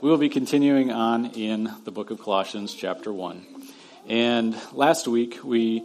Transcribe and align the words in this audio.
we 0.00 0.08
will 0.08 0.18
be 0.18 0.28
continuing 0.28 0.92
on 0.92 1.26
in 1.32 1.72
the 1.84 1.90
book 1.90 2.10
of 2.10 2.20
Colossians, 2.22 2.72
chapter 2.72 3.12
1. 3.12 3.44
And 4.08 4.56
last 4.72 5.08
week 5.08 5.40
we 5.42 5.84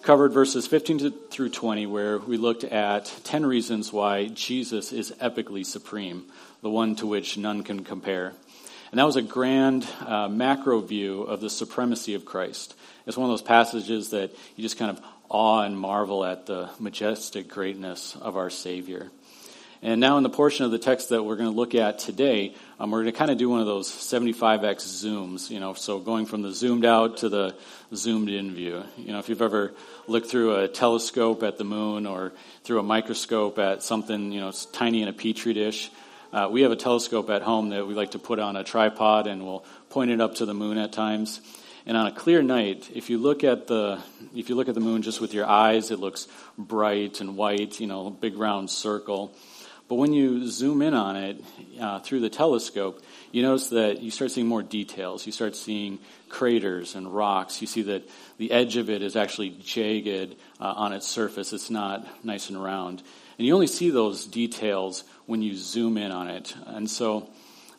covered 0.00 0.32
verses 0.32 0.66
15 0.66 0.98
to, 0.98 1.10
through 1.10 1.50
20, 1.50 1.86
where 1.86 2.18
we 2.18 2.38
looked 2.38 2.64
at 2.64 3.12
10 3.24 3.44
reasons 3.44 3.92
why 3.92 4.28
Jesus 4.28 4.92
is 4.92 5.12
epically 5.20 5.66
supreme, 5.66 6.24
the 6.62 6.70
one 6.70 6.96
to 6.96 7.06
which 7.06 7.36
none 7.36 7.62
can 7.62 7.84
compare. 7.84 8.32
And 8.92 8.98
that 8.98 9.04
was 9.04 9.16
a 9.16 9.22
grand 9.22 9.86
uh, 10.06 10.28
macro 10.28 10.80
view 10.80 11.22
of 11.22 11.42
the 11.42 11.50
supremacy 11.50 12.14
of 12.14 12.24
Christ. 12.24 12.74
It's 13.06 13.18
one 13.18 13.28
of 13.28 13.32
those 13.32 13.46
passages 13.46 14.10
that 14.10 14.34
you 14.56 14.62
just 14.62 14.78
kind 14.78 14.90
of 14.90 15.04
awe 15.28 15.62
and 15.62 15.78
marvel 15.78 16.24
at 16.24 16.46
the 16.46 16.70
majestic 16.78 17.48
greatness 17.48 18.16
of 18.16 18.38
our 18.38 18.48
Savior. 18.48 19.10
And 19.82 19.98
now, 19.98 20.18
in 20.18 20.22
the 20.22 20.28
portion 20.28 20.66
of 20.66 20.72
the 20.72 20.78
text 20.78 21.08
that 21.08 21.22
we're 21.22 21.36
going 21.36 21.50
to 21.50 21.56
look 21.56 21.74
at 21.74 21.98
today, 21.98 22.54
um, 22.78 22.90
we're 22.90 23.00
going 23.02 23.14
to 23.14 23.18
kind 23.18 23.30
of 23.30 23.38
do 23.38 23.48
one 23.48 23.60
of 23.60 23.66
those 23.66 23.88
75x 23.88 25.04
zooms, 25.04 25.48
you 25.48 25.58
know, 25.58 25.72
so 25.72 25.98
going 25.98 26.26
from 26.26 26.42
the 26.42 26.52
zoomed 26.52 26.84
out 26.84 27.18
to 27.18 27.30
the 27.30 27.54
zoomed 27.94 28.28
in 28.28 28.54
view. 28.54 28.82
You 28.98 29.12
know, 29.12 29.20
if 29.20 29.30
you've 29.30 29.40
ever 29.40 29.72
looked 30.06 30.28
through 30.28 30.56
a 30.56 30.68
telescope 30.68 31.42
at 31.42 31.56
the 31.56 31.64
moon 31.64 32.06
or 32.06 32.32
through 32.62 32.80
a 32.80 32.82
microscope 32.82 33.58
at 33.58 33.82
something, 33.82 34.32
you 34.32 34.40
know, 34.40 34.50
it's 34.50 34.66
tiny 34.66 35.00
in 35.00 35.08
a 35.08 35.14
petri 35.14 35.54
dish, 35.54 35.90
uh, 36.30 36.48
we 36.50 36.60
have 36.60 36.72
a 36.72 36.76
telescope 36.76 37.30
at 37.30 37.40
home 37.40 37.70
that 37.70 37.86
we 37.86 37.94
like 37.94 38.10
to 38.10 38.18
put 38.18 38.38
on 38.38 38.56
a 38.56 38.64
tripod 38.64 39.26
and 39.26 39.44
we'll 39.46 39.64
point 39.88 40.10
it 40.10 40.20
up 40.20 40.34
to 40.36 40.44
the 40.44 40.54
moon 40.54 40.76
at 40.76 40.92
times. 40.92 41.40
And 41.86 41.96
on 41.96 42.06
a 42.06 42.12
clear 42.12 42.42
night, 42.42 42.90
if 42.94 43.08
you 43.08 43.16
look 43.16 43.42
at 43.44 43.66
the 43.66 43.98
if 44.36 44.50
you 44.50 44.54
look 44.54 44.68
at 44.68 44.74
the 44.74 44.80
moon 44.80 45.00
just 45.00 45.20
with 45.22 45.32
your 45.32 45.46
eyes, 45.46 45.90
it 45.90 45.98
looks 45.98 46.28
bright 46.58 47.22
and 47.22 47.36
white, 47.36 47.80
you 47.80 47.86
know, 47.86 48.10
big 48.10 48.36
round 48.36 48.68
circle. 48.68 49.32
But 49.90 49.96
when 49.96 50.12
you 50.12 50.46
zoom 50.46 50.82
in 50.82 50.94
on 50.94 51.16
it 51.16 51.44
uh, 51.80 51.98
through 51.98 52.20
the 52.20 52.30
telescope, 52.30 53.02
you 53.32 53.42
notice 53.42 53.70
that 53.70 54.00
you 54.00 54.12
start 54.12 54.30
seeing 54.30 54.46
more 54.46 54.62
details. 54.62 55.26
You 55.26 55.32
start 55.32 55.56
seeing 55.56 55.98
craters 56.28 56.94
and 56.94 57.12
rocks. 57.12 57.60
You 57.60 57.66
see 57.66 57.82
that 57.82 58.08
the 58.38 58.52
edge 58.52 58.76
of 58.76 58.88
it 58.88 59.02
is 59.02 59.16
actually 59.16 59.50
jagged 59.50 60.36
uh, 60.60 60.74
on 60.76 60.92
its 60.92 61.08
surface. 61.08 61.52
It's 61.52 61.70
not 61.70 62.06
nice 62.24 62.50
and 62.50 62.62
round. 62.62 63.02
And 63.36 63.44
you 63.44 63.52
only 63.52 63.66
see 63.66 63.90
those 63.90 64.26
details 64.26 65.02
when 65.26 65.42
you 65.42 65.56
zoom 65.56 65.98
in 65.98 66.12
on 66.12 66.28
it. 66.28 66.54
And 66.66 66.88
so, 66.88 67.28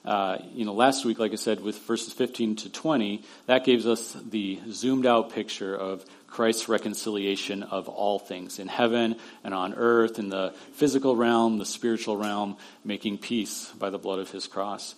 uh, 0.04 0.40
you 0.54 0.66
know, 0.66 0.74
last 0.74 1.06
week, 1.06 1.18
like 1.18 1.32
I 1.32 1.36
said, 1.36 1.62
with 1.62 1.80
verses 1.80 2.12
15 2.12 2.58
to 2.58 2.70
20, 2.70 3.24
that 3.46 3.64
gives 3.64 3.88
us 3.88 4.18
the 4.30 4.60
zoomed 4.70 5.06
out 5.06 5.32
picture 5.32 5.74
of 5.74 6.04
Christ's 6.32 6.70
reconciliation 6.70 7.62
of 7.62 7.90
all 7.90 8.18
things 8.18 8.58
in 8.58 8.70
heaven 8.70 9.18
and 9.44 9.54
on 9.54 9.74
earth, 9.74 10.18
in 10.18 10.30
the 10.30 10.54
physical 10.74 11.16
realm, 11.16 11.58
the 11.58 11.66
spiritual 11.66 12.16
realm, 12.16 12.58
making 12.86 13.18
peace 13.18 13.70
by 13.78 13.90
the 13.90 14.00
blood 14.00 14.20
of 14.20 14.32
his 14.32 14.48
cross. 14.48 14.96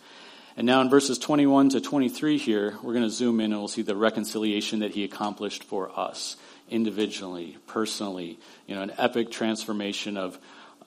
And 0.56 0.68
now 0.68 0.82
in 0.82 0.92
verses 0.92 1.18
21 1.18 1.70
to 1.70 1.82
23 1.82 2.38
here, 2.38 2.78
we're 2.84 2.94
going 2.94 3.04
to 3.04 3.10
zoom 3.10 3.40
in 3.40 3.52
and 3.52 3.60
we'll 3.60 3.68
see 3.68 3.82
the 3.82 3.96
reconciliation 3.96 4.80
that 4.80 4.92
he 4.92 5.04
accomplished 5.04 5.64
for 5.64 5.92
us 6.00 6.38
individually, 6.70 7.58
personally, 7.66 8.40
you 8.68 8.76
know, 8.76 8.84
an 8.84 8.94
epic 9.00 9.32
transformation 9.32 10.18
of, 10.18 10.38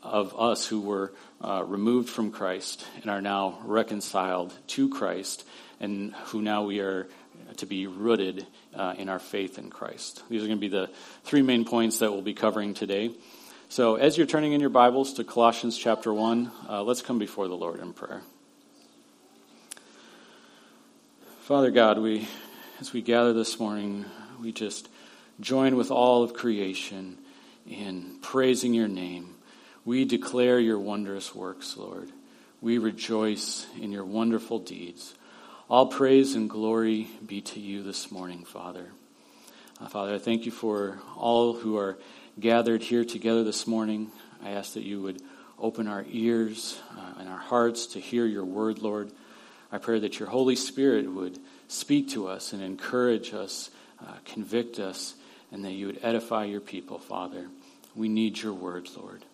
of 0.05 0.39
us 0.39 0.65
who 0.65 0.81
were 0.81 1.13
uh, 1.41 1.65
removed 1.67 2.09
from 2.09 2.31
Christ 2.31 2.87
and 3.03 3.11
are 3.11 3.21
now 3.21 3.59
reconciled 3.65 4.55
to 4.69 4.89
Christ 4.89 5.45
and 5.81 6.15
who 6.27 6.41
now 6.41 6.63
we 6.63 6.79
are 6.79 7.09
to 7.59 7.67
be 7.67 7.87
rooted 7.87 8.47
uh, 8.75 8.95
in 8.97 9.09
our 9.09 9.19
faith 9.19 9.59
in 9.59 9.71
Christ. 9.71 10.23
These 10.29 10.43
are 10.43 10.47
going 10.47 10.59
to 10.59 10.61
be 10.61 10.69
the 10.69 10.91
three 11.25 11.43
main 11.43 11.65
points 11.65 11.99
that 11.99 12.13
we'll 12.13 12.23
be 12.23 12.35
covering 12.35 12.75
today. 12.75 13.13
So, 13.69 13.97
as 13.97 14.17
you're 14.17 14.27
turning 14.27 14.53
in 14.53 14.61
your 14.61 14.71
Bibles 14.71 15.15
to 15.15 15.25
Colossians 15.25 15.77
chapter 15.77 16.15
1, 16.15 16.51
uh, 16.69 16.83
let's 16.83 17.03
come 17.03 17.19
before 17.19 17.49
the 17.49 17.57
Lord 17.57 17.81
in 17.81 17.93
prayer. 17.93 18.23
Father 21.41 21.71
God, 21.71 21.99
we, 21.99 22.29
as 22.81 22.93
we 22.93 23.03
gather 23.03 23.33
this 23.33 23.59
morning, 23.59 24.05
we 24.41 24.53
just 24.53 24.89
join 25.41 25.77
with 25.77 25.91
all 25.91 26.23
of 26.23 26.35
creation 26.35 27.19
in 27.69 28.19
praising 28.23 28.75
your 28.75 28.89
name. 28.89 29.35
We 29.85 30.05
declare 30.05 30.59
your 30.59 30.79
wondrous 30.79 31.35
works, 31.35 31.77
Lord. 31.77 32.11
We 32.61 32.79
rejoice 32.79 33.67
in 33.81 33.93
your 33.93 34.05
wonderful 34.05 34.59
deeds. 34.59 35.15
All 35.69 35.89
praise 35.89 36.37
and 36.37 36.49
glory 36.49 37.09
be 37.27 37.41
to 37.41 37.59
you 37.59 37.83
this 37.83 38.13
morning, 38.13 38.45
Father. 38.45 38.87
Uh, 39.81 39.89
Father, 39.89 40.15
I 40.15 40.19
thank 40.19 40.47
you 40.47 40.53
for 40.53 41.01
all 41.17 41.55
who 41.55 41.77
are 41.77 41.99
gathered 42.39 42.85
here 42.85 43.05
together 43.05 43.43
this 43.43 43.67
morning. 43.67 44.13
I 44.45 44.51
ask 44.51 44.75
that 44.75 44.85
you 44.85 45.03
would 45.03 45.21
open 45.59 45.89
our 45.89 46.07
ears 46.09 46.81
uh, 46.97 47.19
and 47.19 47.29
our 47.29 47.41
hearts 47.41 47.87
to 47.89 47.99
hear 47.99 48.27
your 48.27 48.45
word, 48.45 48.79
Lord. 48.79 49.11
I 49.73 49.79
pray 49.79 49.99
that 49.99 50.21
your 50.21 50.29
Holy 50.29 50.55
Spirit 50.55 51.11
would 51.11 51.41
speak 51.67 52.11
to 52.11 52.29
us 52.29 52.53
and 52.53 52.63
encourage 52.63 53.35
us, 53.35 53.71
uh, 54.01 54.13
convict 54.25 54.79
us, 54.79 55.17
and 55.51 55.65
that 55.65 55.73
you 55.73 55.87
would 55.87 55.99
edify 56.01 56.45
your 56.45 56.61
people, 56.61 57.01
Father. 57.01 57.49
We 57.97 58.09
need 58.09 58.39
your 58.41 58.55
word, 58.55 58.89
Lord. 58.97 59.25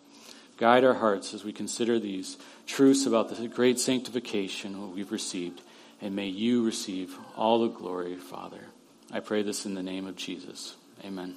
Guide 0.56 0.84
our 0.84 0.94
hearts 0.94 1.34
as 1.34 1.44
we 1.44 1.52
consider 1.52 1.98
these 1.98 2.38
truths 2.66 3.04
about 3.04 3.28
the 3.28 3.48
great 3.48 3.78
sanctification 3.78 4.94
we've 4.94 5.12
received 5.12 5.60
and 6.02 6.16
may 6.16 6.26
you 6.26 6.64
receive 6.64 7.16
all 7.36 7.60
the 7.60 7.68
glory, 7.68 8.16
Father. 8.16 8.66
I 9.12 9.20
pray 9.20 9.42
this 9.42 9.64
in 9.64 9.74
the 9.74 9.84
name 9.84 10.06
of 10.06 10.16
Jesus. 10.16 10.74
Amen. 11.04 11.36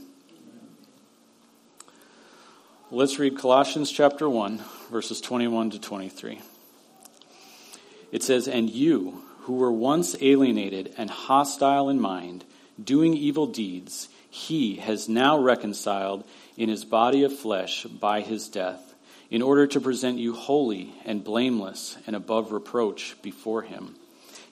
Let's 2.89 3.19
read 3.19 3.37
Colossians 3.37 3.91
chapter 3.91 4.27
1, 4.27 4.61
verses 4.89 5.21
21 5.21 5.71
to 5.71 5.79
23. 5.79 6.41
It 8.11 8.23
says, 8.23 8.47
And 8.47 8.69
you, 8.69 9.21
who 9.41 9.53
were 9.53 9.71
once 9.71 10.15
alienated 10.19 10.95
and 10.97 11.11
hostile 11.11 11.87
in 11.87 11.99
mind, 12.01 12.43
doing 12.83 13.13
evil 13.13 13.45
deeds, 13.45 14.09
he 14.31 14.77
has 14.77 15.07
now 15.07 15.37
reconciled 15.37 16.23
in 16.57 16.69
his 16.69 16.85
body 16.85 17.23
of 17.23 17.37
flesh 17.37 17.83
by 17.83 18.21
his 18.21 18.47
death, 18.47 18.95
in 19.29 19.43
order 19.43 19.67
to 19.67 19.81
present 19.81 20.17
you 20.17 20.33
holy 20.33 20.93
and 21.05 21.23
blameless 21.23 21.97
and 22.07 22.15
above 22.15 22.51
reproach 22.51 23.15
before 23.21 23.61
him 23.61 23.95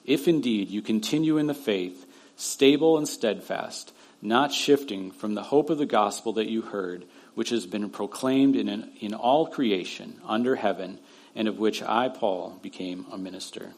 if 0.04 0.28
indeed 0.28 0.70
you 0.70 0.82
continue 0.82 1.38
in 1.38 1.46
the 1.46 1.54
faith, 1.54 2.06
stable 2.36 2.98
and 2.98 3.08
steadfast, 3.08 3.92
not 4.20 4.52
shifting 4.52 5.10
from 5.10 5.34
the 5.34 5.42
hope 5.42 5.70
of 5.70 5.78
the 5.78 5.86
gospel 5.86 6.34
that 6.34 6.48
you 6.48 6.62
heard, 6.62 7.04
which 7.34 7.50
has 7.50 7.66
been 7.66 7.90
proclaimed 7.90 8.56
in, 8.56 8.68
an, 8.68 8.90
in 9.00 9.14
all 9.14 9.46
creation 9.46 10.20
under 10.26 10.56
heaven, 10.56 10.98
and 11.34 11.48
of 11.48 11.58
which 11.58 11.82
I, 11.82 12.08
Paul, 12.08 12.58
became 12.62 13.06
a 13.10 13.18
minister. 13.18 13.72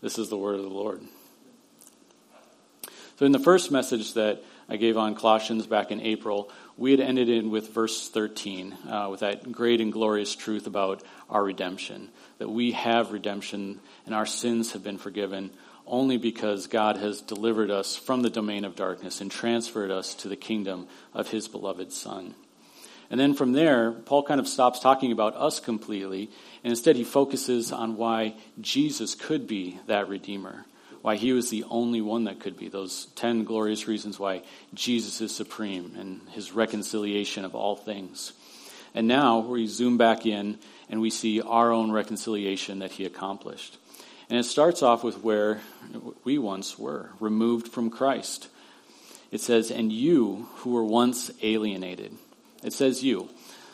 This 0.00 0.18
is 0.18 0.28
the 0.28 0.36
word 0.36 0.56
of 0.56 0.62
the 0.62 0.68
Lord. 0.68 1.02
So, 3.18 3.26
in 3.26 3.32
the 3.32 3.40
first 3.40 3.72
message 3.72 4.14
that 4.14 4.44
I 4.68 4.76
gave 4.76 4.96
on 4.96 5.16
Colossians 5.16 5.66
back 5.66 5.90
in 5.90 6.00
April, 6.00 6.50
we 6.78 6.92
had 6.92 7.00
ended 7.00 7.28
in 7.28 7.50
with 7.50 7.74
verse 7.74 8.08
13, 8.08 8.72
uh, 8.88 9.08
with 9.10 9.20
that 9.20 9.52
great 9.52 9.80
and 9.82 9.92
glorious 9.92 10.34
truth 10.34 10.66
about 10.66 11.02
our 11.28 11.44
redemption 11.44 12.08
that 12.38 12.48
we 12.48 12.72
have 12.72 13.12
redemption 13.12 13.80
and 14.06 14.14
our 14.14 14.26
sins 14.26 14.72
have 14.72 14.82
been 14.82 14.98
forgiven 14.98 15.50
only 15.86 16.16
because 16.16 16.66
God 16.66 16.96
has 16.96 17.20
delivered 17.20 17.70
us 17.70 17.96
from 17.96 18.22
the 18.22 18.30
domain 18.30 18.64
of 18.64 18.76
darkness 18.76 19.20
and 19.20 19.30
transferred 19.30 19.90
us 19.90 20.14
to 20.16 20.28
the 20.28 20.36
kingdom 20.36 20.86
of 21.14 21.28
his 21.28 21.48
beloved 21.48 21.92
Son. 21.92 22.34
And 23.10 23.18
then 23.18 23.32
from 23.32 23.52
there, 23.52 23.92
Paul 23.92 24.22
kind 24.22 24.38
of 24.38 24.46
stops 24.46 24.80
talking 24.80 25.12
about 25.12 25.34
us 25.34 25.60
completely, 25.60 26.30
and 26.62 26.70
instead 26.70 26.96
he 26.96 27.04
focuses 27.04 27.72
on 27.72 27.96
why 27.96 28.34
Jesus 28.60 29.14
could 29.14 29.46
be 29.46 29.80
that 29.86 30.10
Redeemer, 30.10 30.66
why 31.08 31.16
he 31.16 31.32
was 31.32 31.48
the 31.48 31.64
only 31.70 32.02
one 32.02 32.24
that 32.24 32.38
could 32.38 32.58
be, 32.58 32.68
those 32.68 33.06
ten 33.14 33.44
glorious 33.44 33.88
reasons 33.88 34.18
why 34.18 34.42
Jesus 34.74 35.22
is 35.22 35.34
supreme 35.34 35.96
and 35.98 36.20
his 36.32 36.52
reconciliation 36.52 37.46
of 37.46 37.54
all 37.54 37.76
things. 37.76 38.34
And 38.94 39.08
now 39.08 39.38
we 39.38 39.66
zoom 39.66 39.96
back 39.96 40.26
in 40.26 40.58
and 40.90 41.00
we 41.00 41.08
see 41.08 41.40
our 41.40 41.72
own 41.72 41.92
reconciliation 41.92 42.80
that 42.80 42.90
he 42.90 43.06
accomplished. 43.06 43.78
And 44.28 44.38
it 44.38 44.42
starts 44.42 44.82
off 44.82 45.02
with 45.02 45.24
where 45.24 45.62
we 46.24 46.36
once 46.36 46.78
were, 46.78 47.08
removed 47.20 47.68
from 47.68 47.88
Christ. 47.88 48.48
It 49.30 49.40
says, 49.40 49.70
And 49.70 49.90
you 49.90 50.46
who 50.56 50.72
were 50.72 50.84
once 50.84 51.30
alienated. 51.40 52.12
It 52.62 52.74
says 52.74 53.02
you. 53.02 53.30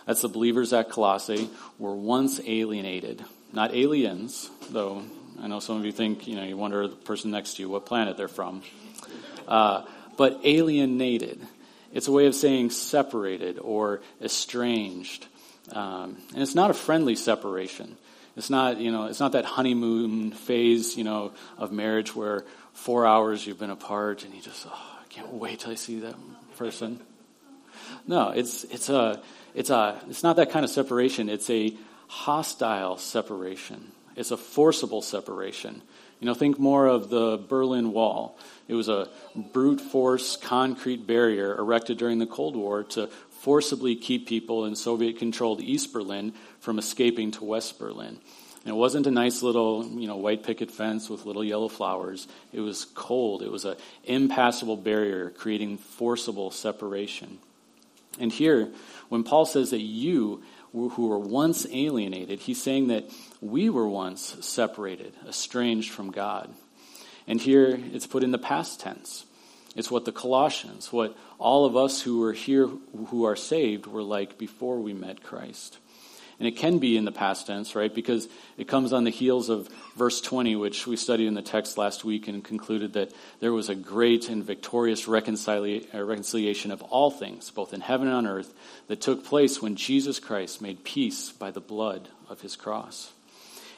That's 0.06 0.22
the 0.22 0.28
believers 0.28 0.72
at 0.72 0.88
Colossae 0.88 1.50
were 1.80 1.96
once 1.96 2.40
alienated. 2.46 3.24
Not 3.52 3.74
aliens, 3.74 4.50
though 4.70 5.02
I 5.42 5.46
know 5.46 5.60
some 5.60 5.76
of 5.76 5.84
you 5.84 5.92
think, 5.92 6.26
you 6.26 6.36
know, 6.36 6.44
you 6.44 6.56
wonder 6.56 6.86
the 6.86 6.96
person 6.96 7.30
next 7.30 7.54
to 7.54 7.62
you 7.62 7.68
what 7.68 7.86
planet 7.86 8.16
they're 8.16 8.28
from. 8.28 8.62
Uh, 9.46 9.84
but 10.16 10.40
alienated. 10.44 11.40
It's 11.92 12.08
a 12.08 12.12
way 12.12 12.26
of 12.26 12.34
saying 12.34 12.70
separated 12.70 13.58
or 13.58 14.00
estranged. 14.20 15.26
Um, 15.72 16.18
and 16.32 16.42
it's 16.42 16.54
not 16.54 16.70
a 16.70 16.74
friendly 16.74 17.16
separation. 17.16 17.96
It's 18.36 18.50
not, 18.50 18.78
you 18.78 18.90
know, 18.90 19.06
it's 19.06 19.20
not 19.20 19.32
that 19.32 19.44
honeymoon 19.44 20.32
phase, 20.32 20.96
you 20.96 21.04
know, 21.04 21.32
of 21.56 21.72
marriage 21.72 22.14
where 22.14 22.44
four 22.72 23.06
hours 23.06 23.46
you've 23.46 23.58
been 23.58 23.70
apart 23.70 24.24
and 24.24 24.34
you 24.34 24.40
just, 24.40 24.66
oh, 24.66 24.98
I 25.02 25.06
can't 25.08 25.32
wait 25.32 25.60
till 25.60 25.70
I 25.70 25.76
see 25.76 26.00
that 26.00 26.16
person. 26.58 27.00
No, 28.06 28.30
it's, 28.30 28.64
it's 28.64 28.88
a, 28.88 29.22
it's 29.54 29.70
a, 29.70 30.00
it's 30.08 30.22
not 30.22 30.36
that 30.36 30.50
kind 30.50 30.64
of 30.64 30.70
separation. 30.70 31.28
It's 31.28 31.48
a 31.48 31.76
hostile 32.08 32.96
separation. 32.98 33.92
It's 34.16 34.30
a 34.30 34.36
forcible 34.36 35.02
separation. 35.02 35.82
You 36.20 36.26
know, 36.26 36.34
think 36.34 36.58
more 36.58 36.86
of 36.86 37.10
the 37.10 37.36
Berlin 37.36 37.92
Wall. 37.92 38.38
It 38.68 38.74
was 38.74 38.88
a 38.88 39.08
brute 39.34 39.80
force 39.80 40.36
concrete 40.36 41.06
barrier 41.06 41.56
erected 41.56 41.98
during 41.98 42.18
the 42.18 42.26
Cold 42.26 42.56
War 42.56 42.84
to 42.84 43.08
forcibly 43.40 43.94
keep 43.94 44.26
people 44.26 44.64
in 44.64 44.74
Soviet 44.74 45.18
controlled 45.18 45.60
East 45.60 45.92
Berlin 45.92 46.32
from 46.60 46.78
escaping 46.78 47.32
to 47.32 47.44
West 47.44 47.78
Berlin. 47.78 48.18
And 48.64 48.74
it 48.74 48.76
wasn't 48.76 49.06
a 49.06 49.10
nice 49.10 49.42
little, 49.42 49.84
you 49.84 50.08
know, 50.08 50.16
white 50.16 50.42
picket 50.42 50.70
fence 50.70 51.10
with 51.10 51.26
little 51.26 51.44
yellow 51.44 51.68
flowers. 51.68 52.26
It 52.50 52.60
was 52.60 52.86
cold. 52.94 53.42
It 53.42 53.52
was 53.52 53.66
an 53.66 53.76
impassable 54.04 54.78
barrier 54.78 55.28
creating 55.28 55.76
forcible 55.76 56.50
separation. 56.50 57.38
And 58.18 58.32
here, 58.32 58.70
when 59.10 59.24
Paul 59.24 59.44
says 59.44 59.70
that 59.70 59.80
you 59.80 60.42
who 60.74 61.08
were 61.08 61.18
once 61.18 61.66
alienated, 61.70 62.40
he's 62.40 62.62
saying 62.62 62.88
that 62.88 63.04
we 63.40 63.70
were 63.70 63.88
once 63.88 64.36
separated, 64.40 65.12
estranged 65.26 65.90
from 65.90 66.10
God. 66.10 66.52
And 67.26 67.40
here 67.40 67.78
it's 67.92 68.06
put 68.06 68.24
in 68.24 68.32
the 68.32 68.38
past 68.38 68.80
tense. 68.80 69.24
It's 69.76 69.90
what 69.90 70.04
the 70.04 70.12
Colossians, 70.12 70.92
what 70.92 71.16
all 71.38 71.64
of 71.64 71.76
us 71.76 72.02
who 72.02 72.22
are 72.24 72.32
here 72.32 72.68
who 73.08 73.24
are 73.24 73.36
saved 73.36 73.86
were 73.86 74.02
like 74.02 74.36
before 74.36 74.78
we 74.78 74.92
met 74.92 75.22
Christ. 75.22 75.78
And 76.38 76.48
it 76.48 76.56
can 76.56 76.78
be 76.78 76.96
in 76.96 77.04
the 77.04 77.12
past 77.12 77.46
tense, 77.46 77.74
right? 77.74 77.94
Because 77.94 78.28
it 78.58 78.66
comes 78.66 78.92
on 78.92 79.04
the 79.04 79.10
heels 79.10 79.48
of 79.48 79.68
verse 79.96 80.20
20, 80.20 80.56
which 80.56 80.86
we 80.86 80.96
studied 80.96 81.28
in 81.28 81.34
the 81.34 81.42
text 81.42 81.78
last 81.78 82.04
week 82.04 82.26
and 82.26 82.42
concluded 82.42 82.94
that 82.94 83.12
there 83.40 83.52
was 83.52 83.68
a 83.68 83.74
great 83.74 84.28
and 84.28 84.42
victorious 84.42 85.06
uh, 85.06 85.10
reconciliation 85.12 86.70
of 86.72 86.82
all 86.82 87.10
things, 87.10 87.50
both 87.50 87.72
in 87.72 87.80
heaven 87.80 88.08
and 88.08 88.16
on 88.16 88.26
earth, 88.26 88.52
that 88.88 89.00
took 89.00 89.24
place 89.24 89.62
when 89.62 89.76
Jesus 89.76 90.18
Christ 90.18 90.60
made 90.60 90.84
peace 90.84 91.30
by 91.30 91.50
the 91.50 91.60
blood 91.60 92.08
of 92.28 92.40
his 92.40 92.56
cross. 92.56 93.12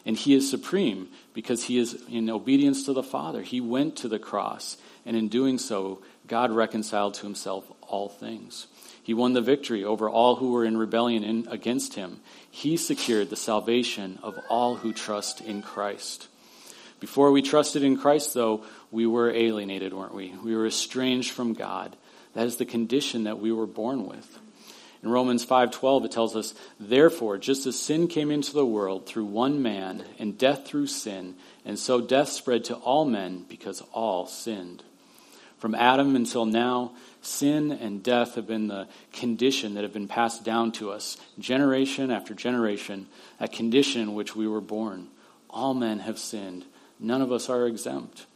And 0.07 0.17
he 0.17 0.35
is 0.35 0.49
supreme 0.49 1.09
because 1.35 1.65
he 1.65 1.79
is 1.79 2.01
in 2.09 2.31
obedience 2.31 2.85
to 2.85 2.93
the 2.93 3.03
Father. 3.03 3.43
He 3.43 3.61
went 3.61 3.97
to 3.97 4.09
the 4.09 4.21
cross, 4.21 4.77
and 5.05 5.17
in 5.17 5.29
doing 5.29 5.59
so, 5.59 6.03
God 6.27 6.53
reconciled 6.53 7.15
to 7.15 7.23
himself 7.23 7.71
all 7.83 8.09
things. 8.09 8.69
He 9.07 9.15
won 9.15 9.35
the 9.35 9.41
victory 9.41 9.85
over 9.85 10.11
all 10.11 10.35
who 10.35 10.51
were 10.51 10.65
in 10.65 10.77
rebellion 10.77 11.23
in, 11.23 11.47
against 11.49 11.95
him. 11.95 12.19
He 12.51 12.77
secured 12.77 13.31
the 13.31 13.37
salvation 13.37 14.19
of 14.21 14.37
all 14.51 14.75
who 14.75 14.93
trust 14.93 15.41
in 15.41 15.63
Christ. 15.63 16.27
Before 16.99 17.31
we 17.31 17.41
trusted 17.41 17.85
in 17.85 17.99
Christ, 17.99 18.35
though, 18.35 18.65
we 18.91 19.07
were 19.07 19.31
alienated, 19.31 19.95
weren't 19.95 20.13
we? 20.13 20.35
We 20.43 20.57
were 20.57 20.67
estranged 20.67 21.31
from 21.31 21.53
God. 21.53 21.95
That 22.35 22.49
is 22.49 22.57
the 22.57 22.65
condition 22.65 23.23
that 23.25 23.39
we 23.39 23.53
were 23.53 23.69
born 23.69 24.09
with. 24.09 24.41
In 25.05 25.11
Romans 25.11 25.45
5:12 25.45 26.07
it 26.07 26.11
tells 26.11 26.35
us, 26.35 26.53
"Therefore, 26.81 27.39
just 27.39 27.65
as 27.65 27.79
sin 27.79 28.09
came 28.09 28.33
into 28.33 28.53
the 28.53 28.67
world 28.67 29.07
through 29.07 29.27
one 29.27 29.63
man, 29.63 30.03
and 30.19 30.37
death 30.37 30.67
through 30.67 30.89
sin, 30.89 31.37
and 31.65 31.79
so 31.79 32.01
death 32.01 32.31
spread 32.31 32.65
to 32.65 32.75
all 32.79 33.05
men 33.05 33.45
because 33.49 33.85
all 33.93 34.27
sinned." 34.27 34.83
From 35.67 35.75
Adam 35.75 36.15
until 36.15 36.47
now, 36.47 36.93
sin 37.23 37.73
and 37.73 38.01
death 38.01 38.37
have 38.37 38.47
been 38.47 38.69
the 38.69 38.87
condition 39.13 39.75
that 39.75 39.83
have 39.83 39.93
been 39.93 40.07
passed 40.07 40.45
down 40.45 40.71
to 40.71 40.93
us, 40.93 41.17
generation 41.41 42.13
after 42.13 42.35
generation, 42.35 43.09
a 43.41 43.49
condition 43.49 44.03
in 44.03 44.15
which 44.15 44.37
we 44.37 44.47
were 44.47 44.61
born. 44.61 45.09
All 45.51 45.75
men 45.75 45.99
have 45.99 46.21
sinned. 46.21 46.65
None 47.01 47.21
of 47.21 47.33
us 47.33 47.49
are 47.49 47.67
exempt. 47.67 48.27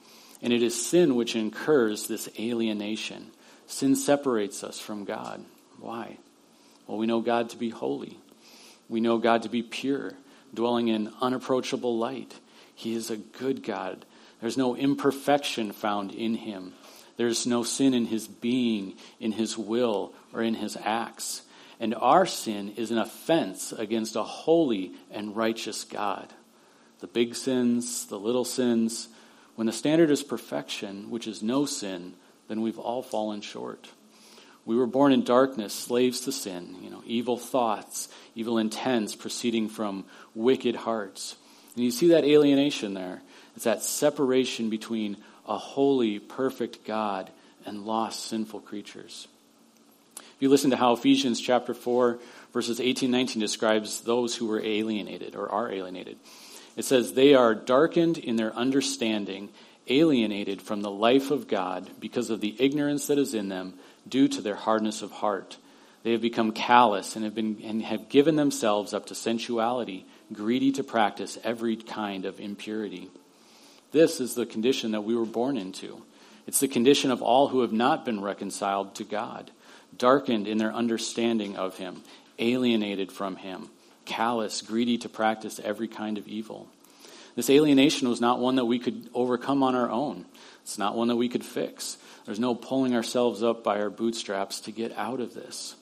And 0.42 0.52
it 0.52 0.60
is 0.60 0.84
sin 0.84 1.14
which 1.14 1.36
incurs 1.36 2.08
this 2.08 2.28
alienation. 2.36 3.30
Sin 3.68 3.94
separates 3.94 4.64
us 4.64 4.80
from 4.80 5.04
God. 5.04 5.44
Why? 5.78 6.18
Well, 6.88 6.98
we 6.98 7.06
know 7.06 7.20
God 7.20 7.50
to 7.50 7.56
be 7.56 7.70
holy. 7.70 8.18
We 8.88 9.00
know 9.00 9.18
God 9.18 9.44
to 9.44 9.48
be 9.48 9.62
pure, 9.62 10.14
dwelling 10.52 10.88
in 10.88 11.12
unapproachable 11.20 11.96
light. 11.96 12.40
He 12.74 12.92
is 12.92 13.08
a 13.08 13.16
good 13.16 13.62
God. 13.62 14.04
There's 14.40 14.56
no 14.56 14.74
imperfection 14.74 15.70
found 15.70 16.10
in 16.10 16.34
him. 16.34 16.72
There's 17.20 17.46
no 17.46 17.64
sin 17.64 17.92
in 17.92 18.06
his 18.06 18.26
being, 18.26 18.94
in 19.20 19.32
his 19.32 19.58
will, 19.58 20.14
or 20.32 20.40
in 20.40 20.54
his 20.54 20.78
acts. 20.82 21.42
And 21.78 21.94
our 21.94 22.24
sin 22.24 22.72
is 22.78 22.90
an 22.90 22.96
offense 22.96 23.72
against 23.72 24.16
a 24.16 24.22
holy 24.22 24.92
and 25.10 25.36
righteous 25.36 25.84
God. 25.84 26.32
The 27.00 27.08
big 27.08 27.34
sins, 27.34 28.06
the 28.06 28.18
little 28.18 28.46
sins, 28.46 29.08
when 29.54 29.66
the 29.66 29.72
standard 29.74 30.10
is 30.10 30.22
perfection, 30.22 31.10
which 31.10 31.26
is 31.26 31.42
no 31.42 31.66
sin, 31.66 32.14
then 32.48 32.62
we've 32.62 32.78
all 32.78 33.02
fallen 33.02 33.42
short. 33.42 33.90
We 34.64 34.76
were 34.76 34.86
born 34.86 35.12
in 35.12 35.22
darkness, 35.22 35.74
slaves 35.74 36.20
to 36.20 36.32
sin, 36.32 36.74
you 36.80 36.88
know, 36.88 37.02
evil 37.04 37.36
thoughts, 37.36 38.08
evil 38.34 38.56
intents 38.56 39.14
proceeding 39.14 39.68
from 39.68 40.06
wicked 40.34 40.74
hearts. 40.74 41.36
And 41.74 41.84
you 41.84 41.90
see 41.90 42.08
that 42.08 42.24
alienation 42.24 42.94
there. 42.94 43.20
It's 43.56 43.64
that 43.66 43.82
separation 43.82 44.70
between 44.70 45.18
a 45.50 45.58
holy, 45.58 46.20
perfect 46.20 46.84
God 46.86 47.28
and 47.66 47.84
lost, 47.84 48.24
sinful 48.26 48.60
creatures. 48.60 49.26
If 50.16 50.36
you 50.38 50.48
listen 50.48 50.70
to 50.70 50.76
how 50.76 50.92
Ephesians 50.92 51.40
chapter 51.40 51.74
4, 51.74 52.18
verses 52.52 52.80
18 52.80 53.10
19 53.10 53.40
describes 53.40 54.00
those 54.02 54.36
who 54.36 54.46
were 54.46 54.64
alienated 54.64 55.34
or 55.34 55.50
are 55.50 55.70
alienated, 55.70 56.16
it 56.76 56.84
says, 56.84 57.12
They 57.12 57.34
are 57.34 57.54
darkened 57.54 58.16
in 58.16 58.36
their 58.36 58.54
understanding, 58.54 59.48
alienated 59.88 60.62
from 60.62 60.82
the 60.82 60.90
life 60.90 61.32
of 61.32 61.48
God 61.48 61.90
because 61.98 62.30
of 62.30 62.40
the 62.40 62.54
ignorance 62.60 63.08
that 63.08 63.18
is 63.18 63.34
in 63.34 63.48
them 63.48 63.74
due 64.08 64.28
to 64.28 64.40
their 64.40 64.54
hardness 64.54 65.02
of 65.02 65.10
heart. 65.10 65.56
They 66.04 66.12
have 66.12 66.22
become 66.22 66.52
callous 66.52 67.16
and 67.16 67.24
have, 67.24 67.34
been, 67.34 67.60
and 67.64 67.82
have 67.82 68.08
given 68.08 68.36
themselves 68.36 68.94
up 68.94 69.06
to 69.06 69.14
sensuality, 69.14 70.06
greedy 70.32 70.70
to 70.72 70.84
practice 70.84 71.38
every 71.42 71.76
kind 71.76 72.24
of 72.24 72.40
impurity. 72.40 73.10
This 73.92 74.20
is 74.20 74.34
the 74.34 74.46
condition 74.46 74.92
that 74.92 75.02
we 75.02 75.14
were 75.14 75.26
born 75.26 75.56
into. 75.56 76.02
It's 76.46 76.60
the 76.60 76.68
condition 76.68 77.10
of 77.10 77.22
all 77.22 77.48
who 77.48 77.60
have 77.60 77.72
not 77.72 78.04
been 78.04 78.20
reconciled 78.20 78.94
to 78.96 79.04
God, 79.04 79.50
darkened 79.96 80.46
in 80.48 80.58
their 80.58 80.72
understanding 80.72 81.56
of 81.56 81.76
Him, 81.78 82.02
alienated 82.38 83.12
from 83.12 83.36
Him, 83.36 83.68
callous, 84.04 84.62
greedy 84.62 84.98
to 84.98 85.08
practice 85.08 85.60
every 85.62 85.88
kind 85.88 86.18
of 86.18 86.26
evil. 86.26 86.68
This 87.36 87.50
alienation 87.50 88.08
was 88.08 88.20
not 88.20 88.40
one 88.40 88.56
that 88.56 88.64
we 88.64 88.78
could 88.78 89.08
overcome 89.14 89.62
on 89.62 89.74
our 89.74 89.90
own. 89.90 90.24
It's 90.62 90.78
not 90.78 90.96
one 90.96 91.08
that 91.08 91.16
we 91.16 91.28
could 91.28 91.44
fix. 91.44 91.96
There's 92.26 92.40
no 92.40 92.54
pulling 92.54 92.94
ourselves 92.94 93.42
up 93.42 93.64
by 93.64 93.80
our 93.80 93.90
bootstraps 93.90 94.60
to 94.62 94.72
get 94.72 94.96
out 94.96 95.20
of 95.20 95.34
this. 95.34 95.74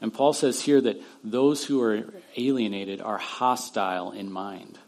And 0.00 0.12
Paul 0.12 0.32
says 0.32 0.62
here 0.62 0.80
that 0.80 1.00
those 1.22 1.64
who 1.64 1.82
are 1.82 2.04
alienated 2.36 3.02
are 3.02 3.18
hostile 3.18 4.12
in 4.12 4.32
mind. 4.32 4.78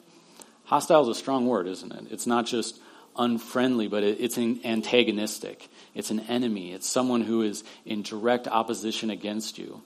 Hostile 0.73 1.03
is 1.03 1.09
a 1.09 1.15
strong 1.15 1.47
word, 1.47 1.69
isn't 1.69 1.93
it? 1.93 2.07
It's 2.11 2.27
not 2.27 2.47
just 2.47 2.81
unfriendly, 3.15 3.89
but 3.89 4.03
it's 4.03 4.39
antagonistic. 4.39 5.69
It's 5.95 6.11
an 6.11 6.21
enemy. 6.21 6.73
It's 6.73 6.89
someone 6.89 7.21
who 7.21 7.43
is 7.43 7.63
in 7.85 8.01
direct 8.01 8.49
opposition 8.49 9.11
against 9.11 9.59
you. 9.59 9.83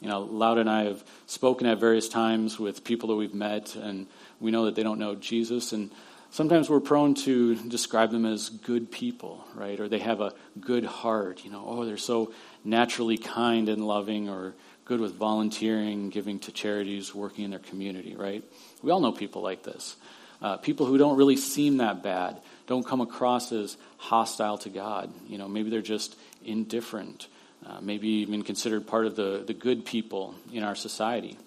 You 0.00 0.08
know, 0.08 0.22
Loud 0.22 0.58
and 0.58 0.68
I 0.68 0.86
have 0.86 1.04
spoken 1.26 1.68
at 1.68 1.78
various 1.78 2.08
times 2.08 2.58
with 2.58 2.82
people 2.82 3.10
that 3.10 3.14
we've 3.14 3.32
met, 3.32 3.76
and 3.76 4.08
we 4.40 4.50
know 4.50 4.64
that 4.64 4.74
they 4.74 4.82
don't 4.82 4.98
know 4.98 5.14
Jesus. 5.14 5.72
And 5.72 5.92
sometimes 6.30 6.68
we're 6.68 6.80
prone 6.80 7.14
to 7.14 7.54
describe 7.54 8.10
them 8.10 8.26
as 8.26 8.48
good 8.48 8.90
people, 8.90 9.44
right? 9.54 9.78
Or 9.78 9.86
they 9.86 10.00
have 10.00 10.20
a 10.20 10.34
good 10.60 10.84
heart. 10.84 11.44
You 11.44 11.52
know, 11.52 11.64
oh, 11.64 11.84
they're 11.84 11.96
so 11.96 12.32
naturally 12.64 13.18
kind 13.18 13.68
and 13.68 13.86
loving, 13.86 14.28
or 14.28 14.54
good 14.84 14.98
with 14.98 15.14
volunteering, 15.14 16.10
giving 16.10 16.40
to 16.40 16.50
charities, 16.50 17.14
working 17.14 17.44
in 17.44 17.50
their 17.52 17.60
community, 17.60 18.16
right? 18.16 18.42
We 18.82 18.90
all 18.90 18.98
know 18.98 19.12
people 19.12 19.40
like 19.40 19.62
this. 19.62 19.94
Uh, 20.42 20.56
people 20.56 20.86
who 20.86 20.98
don't 20.98 21.16
really 21.16 21.36
seem 21.36 21.78
that 21.78 22.02
bad 22.02 22.40
don't 22.66 22.86
come 22.86 23.00
across 23.00 23.52
as 23.52 23.76
hostile 23.96 24.58
to 24.58 24.68
God. 24.68 25.12
You 25.28 25.38
know, 25.38 25.48
maybe 25.48 25.70
they're 25.70 25.82
just 25.82 26.16
indifferent, 26.44 27.28
uh, 27.66 27.80
maybe 27.80 28.08
even 28.08 28.42
considered 28.42 28.86
part 28.86 29.06
of 29.06 29.16
the, 29.16 29.44
the 29.46 29.54
good 29.54 29.84
people 29.84 30.34
in 30.52 30.62
our 30.62 30.74
society. 30.74 31.38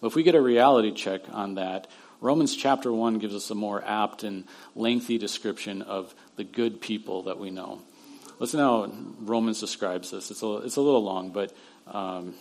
But 0.00 0.08
if 0.08 0.14
we 0.14 0.22
get 0.22 0.34
a 0.34 0.40
reality 0.40 0.92
check 0.92 1.22
on 1.32 1.54
that, 1.56 1.88
Romans 2.20 2.56
chapter 2.56 2.92
1 2.92 3.18
gives 3.18 3.34
us 3.34 3.50
a 3.50 3.54
more 3.54 3.82
apt 3.84 4.24
and 4.24 4.44
lengthy 4.74 5.18
description 5.18 5.82
of 5.82 6.14
the 6.36 6.44
good 6.44 6.80
people 6.80 7.24
that 7.24 7.38
we 7.38 7.50
know. 7.50 7.80
Listen 8.38 8.60
how 8.60 8.92
Romans 9.20 9.60
describes 9.60 10.10
this. 10.10 10.30
It's 10.30 10.42
a, 10.42 10.56
it's 10.58 10.76
a 10.76 10.80
little 10.80 11.02
long, 11.02 11.30
but 11.30 11.52
um, 11.86 12.34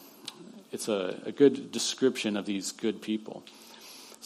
it's 0.72 0.88
a, 0.88 1.20
a 1.26 1.32
good 1.32 1.72
description 1.72 2.38
of 2.38 2.46
these 2.46 2.72
good 2.72 3.02
people 3.02 3.44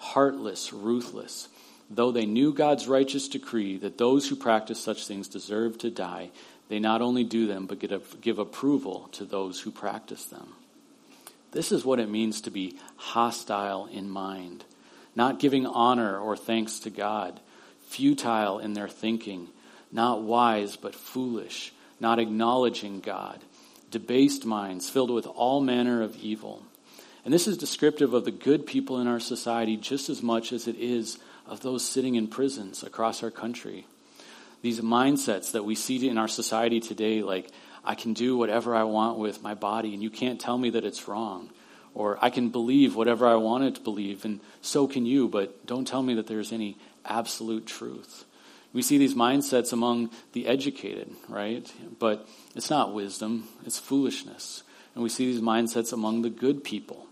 heartless, 0.00 0.72
ruthless. 0.72 1.48
Though 1.90 2.10
they 2.10 2.26
knew 2.26 2.52
God's 2.52 2.88
righteous 2.88 3.28
decree 3.28 3.76
that 3.78 3.98
those 3.98 4.28
who 4.28 4.36
practice 4.36 4.80
such 4.80 5.06
things 5.06 5.28
deserve 5.28 5.76
to 5.78 5.90
die, 5.90 6.30
they 6.68 6.78
not 6.78 7.02
only 7.02 7.22
do 7.22 7.46
them, 7.46 7.66
but 7.66 7.80
give 8.20 8.38
approval 8.38 9.08
to 9.12 9.24
those 9.24 9.60
who 9.60 9.70
practice 9.70 10.24
them. 10.24 10.54
This 11.52 11.72
is 11.72 11.84
what 11.84 11.98
it 11.98 12.08
means 12.08 12.40
to 12.42 12.50
be 12.50 12.78
hostile 12.96 13.86
in 13.86 14.08
mind, 14.08 14.64
not 15.16 15.40
giving 15.40 15.66
honor 15.66 16.16
or 16.18 16.36
thanks 16.36 16.78
to 16.80 16.90
God, 16.90 17.40
futile 17.88 18.60
in 18.60 18.72
their 18.74 18.88
thinking, 18.88 19.48
not 19.90 20.22
wise 20.22 20.76
but 20.76 20.94
foolish, 20.94 21.72
not 21.98 22.20
acknowledging 22.20 23.00
God, 23.00 23.40
debased 23.90 24.46
minds 24.46 24.88
filled 24.88 25.10
with 25.10 25.26
all 25.26 25.60
manner 25.60 26.02
of 26.02 26.16
evil. 26.16 26.62
And 27.24 27.34
this 27.34 27.46
is 27.46 27.58
descriptive 27.58 28.14
of 28.14 28.24
the 28.24 28.30
good 28.30 28.66
people 28.66 29.00
in 29.00 29.06
our 29.06 29.20
society 29.20 29.76
just 29.76 30.08
as 30.08 30.22
much 30.22 30.52
as 30.52 30.66
it 30.66 30.76
is 30.76 31.18
of 31.46 31.60
those 31.60 31.86
sitting 31.86 32.14
in 32.14 32.28
prisons 32.28 32.82
across 32.82 33.22
our 33.22 33.30
country. 33.30 33.86
These 34.62 34.80
mindsets 34.80 35.52
that 35.52 35.64
we 35.64 35.74
see 35.74 36.08
in 36.08 36.18
our 36.18 36.28
society 36.28 36.80
today, 36.80 37.22
like, 37.22 37.50
I 37.84 37.94
can 37.94 38.12
do 38.12 38.36
whatever 38.36 38.74
I 38.74 38.84
want 38.84 39.18
with 39.18 39.42
my 39.42 39.54
body, 39.54 39.94
and 39.94 40.02
you 40.02 40.10
can't 40.10 40.40
tell 40.40 40.58
me 40.58 40.70
that 40.70 40.84
it's 40.84 41.08
wrong. 41.08 41.50
Or 41.94 42.18
I 42.22 42.30
can 42.30 42.50
believe 42.50 42.94
whatever 42.94 43.26
I 43.26 43.34
wanted 43.36 43.76
to 43.76 43.80
believe, 43.80 44.24
and 44.24 44.40
so 44.60 44.86
can 44.86 45.06
you, 45.06 45.28
but 45.28 45.66
don't 45.66 45.86
tell 45.86 46.02
me 46.02 46.14
that 46.14 46.26
there's 46.26 46.52
any 46.52 46.76
absolute 47.04 47.66
truth. 47.66 48.24
We 48.72 48.82
see 48.82 48.98
these 48.98 49.14
mindsets 49.14 49.72
among 49.72 50.10
the 50.32 50.46
educated, 50.46 51.10
right? 51.28 51.70
But 51.98 52.28
it's 52.54 52.70
not 52.70 52.94
wisdom, 52.94 53.48
it's 53.66 53.78
foolishness. 53.78 54.62
And 54.94 55.02
we 55.02 55.08
see 55.08 55.26
these 55.26 55.40
mindsets 55.40 55.92
among 55.92 56.22
the 56.22 56.30
good 56.30 56.62
people. 56.62 57.06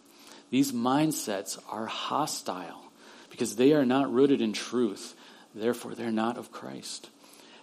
These 0.51 0.73
mindsets 0.73 1.59
are 1.71 1.87
hostile 1.87 2.83
because 3.31 3.57
they 3.57 3.73
are 3.73 3.85
not 3.85 4.13
rooted 4.13 4.41
in 4.41 4.53
truth. 4.53 5.15
Therefore, 5.55 5.95
they're 5.95 6.11
not 6.11 6.39
of 6.39 6.53
Christ. 6.53 7.11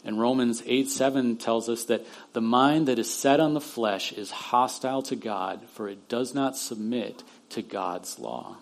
And 0.04 0.20
Romans 0.20 0.62
8 0.66 0.88
7 0.90 1.38
tells 1.38 1.68
us 1.68 1.86
that 1.86 2.06
the 2.34 2.42
mind 2.42 2.88
that 2.88 3.00
is 3.00 3.12
set 3.12 3.40
on 3.40 3.56
the 3.56 3.62
flesh 3.62 4.12
is 4.12 4.30
hostile 4.30 5.02
to 5.04 5.16
God, 5.16 5.68
for 5.70 5.90
it 5.90 6.08
does 6.08 6.36
not 6.36 6.56
submit 6.56 7.24
to 7.50 7.64
God's 7.64 8.20
law. 8.20 8.58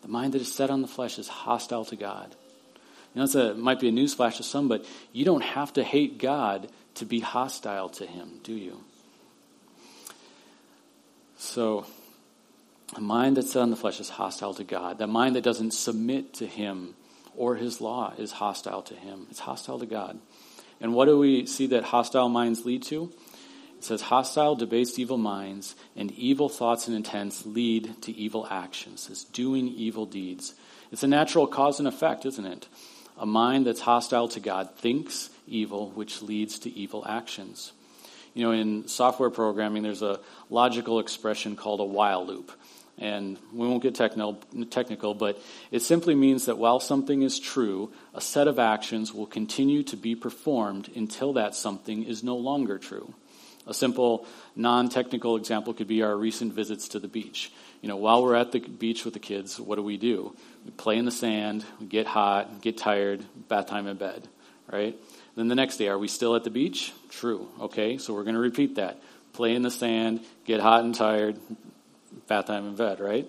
The 0.00 0.08
mind 0.08 0.32
that 0.32 0.42
is 0.42 0.52
set 0.52 0.70
on 0.70 0.80
the 0.80 0.88
flesh 0.88 1.18
is 1.18 1.28
hostile 1.28 1.84
to 1.86 1.96
God. 1.96 2.34
You 3.14 3.22
know, 3.22 3.50
it 3.50 3.58
might 3.58 3.80
be 3.80 3.88
a 3.88 3.92
newsflash 3.92 4.38
to 4.38 4.42
some, 4.42 4.68
but 4.68 4.86
you 5.12 5.26
don't 5.26 5.44
have 5.44 5.74
to 5.74 5.84
hate 5.84 6.18
God 6.18 6.68
to 6.94 7.04
be 7.04 7.20
hostile 7.20 7.90
to 7.90 8.06
Him, 8.06 8.40
do 8.42 8.54
you? 8.54 8.80
So, 11.36 11.84
a 12.94 13.00
mind 13.00 13.36
that's 13.36 13.52
set 13.52 13.62
on 13.62 13.70
the 13.70 13.76
flesh 13.76 14.00
is 14.00 14.10
hostile 14.10 14.54
to 14.54 14.64
God. 14.64 14.98
That 14.98 15.06
mind 15.08 15.36
that 15.36 15.44
doesn't 15.44 15.72
submit 15.72 16.34
to 16.34 16.46
Him 16.46 16.94
or 17.34 17.56
His 17.56 17.80
law 17.80 18.12
is 18.18 18.32
hostile 18.32 18.82
to 18.82 18.94
Him. 18.94 19.26
It's 19.30 19.40
hostile 19.40 19.78
to 19.78 19.86
God. 19.86 20.18
And 20.80 20.94
what 20.94 21.06
do 21.06 21.18
we 21.18 21.46
see 21.46 21.68
that 21.68 21.84
hostile 21.84 22.28
minds 22.28 22.64
lead 22.64 22.82
to? 22.84 23.12
It 23.78 23.84
says, 23.84 24.02
hostile, 24.02 24.54
debased, 24.54 24.98
evil 24.98 25.18
minds 25.18 25.74
and 25.96 26.12
evil 26.12 26.48
thoughts 26.48 26.86
and 26.86 26.96
intents 26.96 27.46
lead 27.46 28.00
to 28.02 28.12
evil 28.12 28.46
actions. 28.48 29.08
It's 29.10 29.24
doing 29.24 29.68
evil 29.68 30.06
deeds. 30.06 30.54
It's 30.92 31.02
a 31.02 31.08
natural 31.08 31.46
cause 31.46 31.78
and 31.78 31.88
effect, 31.88 32.26
isn't 32.26 32.44
it? 32.44 32.68
A 33.18 33.26
mind 33.26 33.66
that's 33.66 33.80
hostile 33.80 34.28
to 34.28 34.40
God 34.40 34.76
thinks 34.76 35.30
evil, 35.46 35.90
which 35.90 36.22
leads 36.22 36.58
to 36.60 36.70
evil 36.70 37.04
actions. 37.06 37.72
You 38.34 38.44
know, 38.44 38.52
in 38.52 38.88
software 38.88 39.30
programming, 39.30 39.82
there's 39.82 40.02
a 40.02 40.20
logical 40.48 41.00
expression 41.00 41.56
called 41.56 41.80
a 41.80 41.84
while 41.84 42.24
loop. 42.26 42.52
And 43.02 43.36
we 43.52 43.66
won't 43.66 43.82
get 43.82 43.96
technical, 43.96 45.14
but 45.14 45.42
it 45.72 45.80
simply 45.80 46.14
means 46.14 46.46
that 46.46 46.56
while 46.56 46.78
something 46.78 47.22
is 47.22 47.40
true, 47.40 47.92
a 48.14 48.20
set 48.20 48.46
of 48.46 48.60
actions 48.60 49.12
will 49.12 49.26
continue 49.26 49.82
to 49.82 49.96
be 49.96 50.14
performed 50.14 50.88
until 50.94 51.32
that 51.32 51.56
something 51.56 52.04
is 52.04 52.22
no 52.22 52.36
longer 52.36 52.78
true. 52.78 53.12
A 53.66 53.74
simple, 53.74 54.24
non 54.54 54.88
technical 54.88 55.34
example 55.36 55.74
could 55.74 55.88
be 55.88 56.02
our 56.02 56.16
recent 56.16 56.52
visits 56.52 56.86
to 56.88 57.00
the 57.00 57.08
beach. 57.08 57.52
You 57.80 57.88
know, 57.88 57.96
while 57.96 58.22
we're 58.22 58.36
at 58.36 58.52
the 58.52 58.60
beach 58.60 59.04
with 59.04 59.14
the 59.14 59.20
kids, 59.20 59.58
what 59.58 59.76
do 59.76 59.82
we 59.82 59.96
do? 59.96 60.36
We 60.64 60.70
play 60.70 60.96
in 60.96 61.04
the 61.04 61.10
sand, 61.10 61.64
we 61.80 61.86
get 61.86 62.06
hot, 62.06 62.62
get 62.62 62.78
tired, 62.78 63.24
bath 63.48 63.66
time 63.66 63.88
in 63.88 63.96
bed, 63.96 64.28
right? 64.70 64.96
Then 65.34 65.48
the 65.48 65.56
next 65.56 65.78
day, 65.78 65.88
are 65.88 65.98
we 65.98 66.06
still 66.06 66.36
at 66.36 66.44
the 66.44 66.50
beach? 66.50 66.92
True. 67.08 67.48
Okay, 67.62 67.98
so 67.98 68.14
we're 68.14 68.22
going 68.22 68.36
to 68.36 68.40
repeat 68.40 68.76
that. 68.76 69.02
Play 69.32 69.56
in 69.56 69.62
the 69.62 69.72
sand, 69.72 70.20
get 70.44 70.60
hot 70.60 70.84
and 70.84 70.94
tired, 70.94 71.40
bath 72.32 72.46
time 72.46 72.66
in 72.66 72.74
bed, 72.74 72.98
right? 72.98 73.26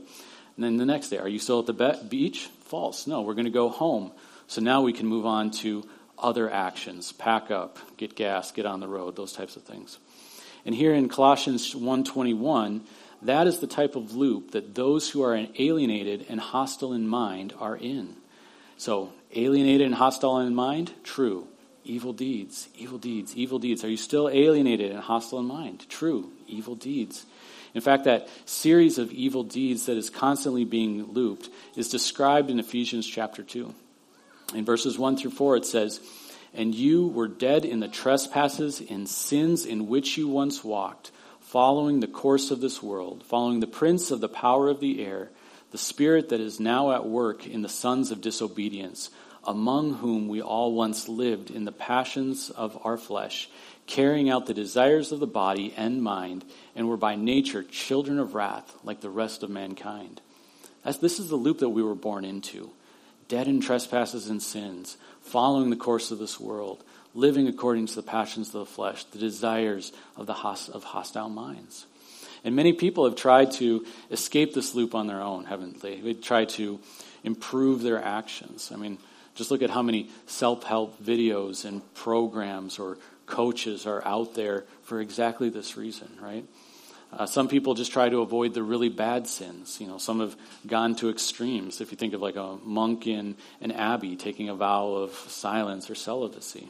And 0.55 0.63
then 0.63 0.77
the 0.77 0.85
next 0.85 1.09
day, 1.09 1.17
are 1.17 1.27
you 1.27 1.39
still 1.39 1.59
at 1.59 1.65
the 1.65 1.73
be- 1.73 2.07
beach? 2.07 2.49
False. 2.65 3.05
No, 3.05 3.21
we're 3.21 3.33
going 3.33 3.45
to 3.45 3.51
go 3.51 3.69
home. 3.69 4.11
So 4.47 4.61
now 4.61 4.81
we 4.81 4.93
can 4.93 5.07
move 5.07 5.25
on 5.25 5.51
to 5.63 5.87
other 6.17 6.49
actions 6.49 7.11
pack 7.11 7.51
up, 7.51 7.79
get 7.97 8.15
gas, 8.15 8.51
get 8.51 8.65
on 8.65 8.79
the 8.79 8.87
road, 8.87 9.15
those 9.15 9.33
types 9.33 9.57
of 9.57 9.63
things. 9.63 9.97
And 10.65 10.73
here 10.73 10.93
in 10.93 11.09
Colossians 11.09 11.75
1:21, 11.75 12.81
that 13.23 13.47
is 13.47 13.59
the 13.59 13.67
type 13.67 13.95
of 13.95 14.15
loop 14.15 14.51
that 14.51 14.75
those 14.75 15.09
who 15.09 15.21
are 15.21 15.35
alienated 15.59 16.25
and 16.29 16.39
hostile 16.39 16.93
in 16.93 17.07
mind 17.07 17.53
are 17.59 17.75
in. 17.75 18.15
So, 18.77 19.11
alienated 19.35 19.85
and 19.85 19.95
hostile 19.95 20.39
in 20.39 20.55
mind, 20.55 20.91
true. 21.03 21.47
Evil 21.83 22.13
deeds, 22.13 22.69
evil 22.77 22.97
deeds, 22.97 23.35
evil 23.35 23.59
deeds. 23.59 23.83
Are 23.83 23.89
you 23.89 23.97
still 23.97 24.29
alienated 24.29 24.91
and 24.91 25.01
hostile 25.01 25.39
in 25.39 25.45
mind? 25.45 25.89
True. 25.89 26.31
Evil 26.47 26.75
deeds. 26.75 27.25
In 27.73 27.81
fact, 27.81 28.03
that 28.03 28.27
series 28.45 28.97
of 28.97 29.11
evil 29.11 29.43
deeds 29.43 29.87
that 29.87 29.97
is 29.97 30.09
constantly 30.09 30.63
being 30.63 31.05
looped 31.05 31.49
is 31.75 31.89
described 31.89 32.51
in 32.51 32.59
Ephesians 32.59 33.07
chapter 33.07 33.41
2. 33.41 33.73
In 34.53 34.65
verses 34.65 34.99
1 34.99 35.17
through 35.17 35.31
4, 35.31 35.57
it 35.57 35.65
says, 35.65 35.99
And 36.53 36.75
you 36.75 37.07
were 37.07 37.27
dead 37.27 37.65
in 37.65 37.79
the 37.79 37.87
trespasses 37.87 38.81
and 38.87 39.09
sins 39.09 39.65
in 39.65 39.87
which 39.87 40.17
you 40.17 40.27
once 40.27 40.63
walked, 40.63 41.11
following 41.39 41.99
the 41.99 42.07
course 42.07 42.51
of 42.51 42.61
this 42.61 42.83
world, 42.83 43.23
following 43.23 43.59
the 43.59 43.67
prince 43.67 44.11
of 44.11 44.21
the 44.21 44.29
power 44.29 44.69
of 44.69 44.79
the 44.79 45.03
air, 45.03 45.31
the 45.71 45.77
spirit 45.79 46.29
that 46.29 46.39
is 46.39 46.59
now 46.59 46.91
at 46.91 47.07
work 47.07 47.47
in 47.47 47.63
the 47.63 47.69
sons 47.69 48.11
of 48.11 48.21
disobedience, 48.21 49.09
among 49.43 49.95
whom 49.95 50.27
we 50.27 50.41
all 50.41 50.73
once 50.73 51.09
lived 51.09 51.49
in 51.49 51.65
the 51.65 51.71
passions 51.71 52.51
of 52.51 52.79
our 52.85 52.97
flesh 52.97 53.49
carrying 53.87 54.29
out 54.29 54.45
the 54.45 54.53
desires 54.53 55.11
of 55.11 55.19
the 55.19 55.27
body 55.27 55.73
and 55.75 56.01
mind, 56.01 56.45
and 56.75 56.87
were 56.87 56.97
by 56.97 57.15
nature 57.15 57.63
children 57.63 58.19
of 58.19 58.35
wrath, 58.35 58.75
like 58.83 59.01
the 59.01 59.09
rest 59.09 59.43
of 59.43 59.49
mankind. 59.49 60.21
That's, 60.83 60.97
this 60.97 61.19
is 61.19 61.29
the 61.29 61.35
loop 61.35 61.59
that 61.59 61.69
we 61.69 61.83
were 61.83 61.95
born 61.95 62.25
into 62.25 62.71
dead 63.29 63.47
in 63.47 63.61
trespasses 63.61 64.27
and 64.27 64.43
sins, 64.43 64.97
following 65.21 65.69
the 65.69 65.75
course 65.75 66.11
of 66.11 66.19
this 66.19 66.39
world, 66.39 66.83
living 67.15 67.47
according 67.47 67.87
to 67.87 67.95
the 67.95 68.03
passions 68.03 68.47
of 68.49 68.53
the 68.53 68.65
flesh, 68.65 69.05
the 69.05 69.17
desires 69.17 69.91
of 70.17 70.25
the 70.25 70.33
host, 70.33 70.69
of 70.69 70.83
hostile 70.83 71.29
minds. 71.29 71.85
And 72.43 72.55
many 72.55 72.73
people 72.73 73.05
have 73.05 73.15
tried 73.15 73.51
to 73.53 73.85
escape 74.11 74.53
this 74.53 74.75
loop 74.75 74.93
on 74.93 75.07
their 75.07 75.21
own, 75.21 75.45
haven't 75.45 75.81
they? 75.81 75.99
They've 75.99 76.21
tried 76.21 76.49
to 76.49 76.79
improve 77.23 77.81
their 77.81 78.03
actions. 78.03 78.71
I 78.73 78.77
mean, 78.77 78.97
just 79.35 79.49
look 79.49 79.61
at 79.61 79.69
how 79.69 79.81
many 79.81 80.09
self 80.27 80.63
help 80.63 81.01
videos 81.01 81.65
and 81.65 81.81
programs 81.95 82.77
or 82.77 82.97
coaches 83.25 83.85
are 83.85 84.05
out 84.05 84.35
there 84.35 84.65
for 84.83 84.99
exactly 84.99 85.49
this 85.49 85.77
reason, 85.77 86.09
right? 86.21 86.45
Uh, 87.11 87.27
some 87.27 87.47
people 87.47 87.75
just 87.75 87.91
try 87.91 88.09
to 88.09 88.21
avoid 88.21 88.53
the 88.53 88.63
really 88.63 88.89
bad 88.89 89.27
sins. 89.27 89.79
You 89.79 89.87
know, 89.87 89.99
some 89.99 90.19
have 90.19 90.35
gone 90.65 90.95
to 90.95 91.09
extremes. 91.09 91.79
If 91.79 91.91
you 91.91 91.97
think 91.97 92.13
of 92.13 92.21
like 92.21 92.35
a 92.35 92.57
monk 92.63 93.05
in 93.05 93.35
an 93.61 93.71
abbey 93.71 94.15
taking 94.15 94.49
a 94.49 94.55
vow 94.55 94.93
of 94.93 95.11
silence 95.11 95.89
or 95.91 95.95
celibacy. 95.95 96.69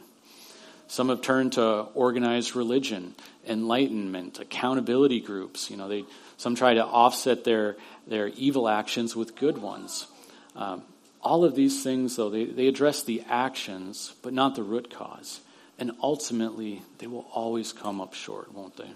Some 0.86 1.08
have 1.08 1.22
turned 1.22 1.54
to 1.54 1.86
organized 1.94 2.54
religion, 2.54 3.14
enlightenment, 3.46 4.38
accountability 4.38 5.20
groups. 5.20 5.70
You 5.70 5.78
know, 5.78 5.88
they 5.88 6.04
some 6.36 6.54
try 6.54 6.74
to 6.74 6.84
offset 6.84 7.44
their 7.44 7.76
their 8.06 8.28
evil 8.28 8.68
actions 8.68 9.16
with 9.16 9.34
good 9.34 9.56
ones. 9.58 10.06
Um, 10.54 10.82
all 11.22 11.42
of 11.42 11.54
these 11.54 11.82
things, 11.82 12.16
though, 12.16 12.28
they, 12.28 12.44
they 12.44 12.66
address 12.66 13.02
the 13.02 13.22
actions, 13.30 14.14
but 14.22 14.34
not 14.34 14.56
the 14.56 14.62
root 14.62 14.92
cause. 14.92 15.40
And 15.78 15.92
ultimately, 16.02 16.82
they 16.98 17.06
will 17.06 17.26
always 17.32 17.72
come 17.72 18.00
up 18.00 18.14
short, 18.14 18.54
won't 18.54 18.76
they? 18.76 18.90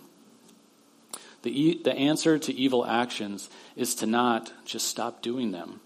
The, 1.43 1.81
the 1.85 1.95
answer 1.95 2.39
to 2.39 2.55
evil 2.55 2.85
actions 2.85 3.49
is 3.77 3.97
to 3.97 4.07
not 4.07 4.53
just 4.65 4.89
stop 4.89 5.23
doing 5.23 5.53
them. 5.53 5.81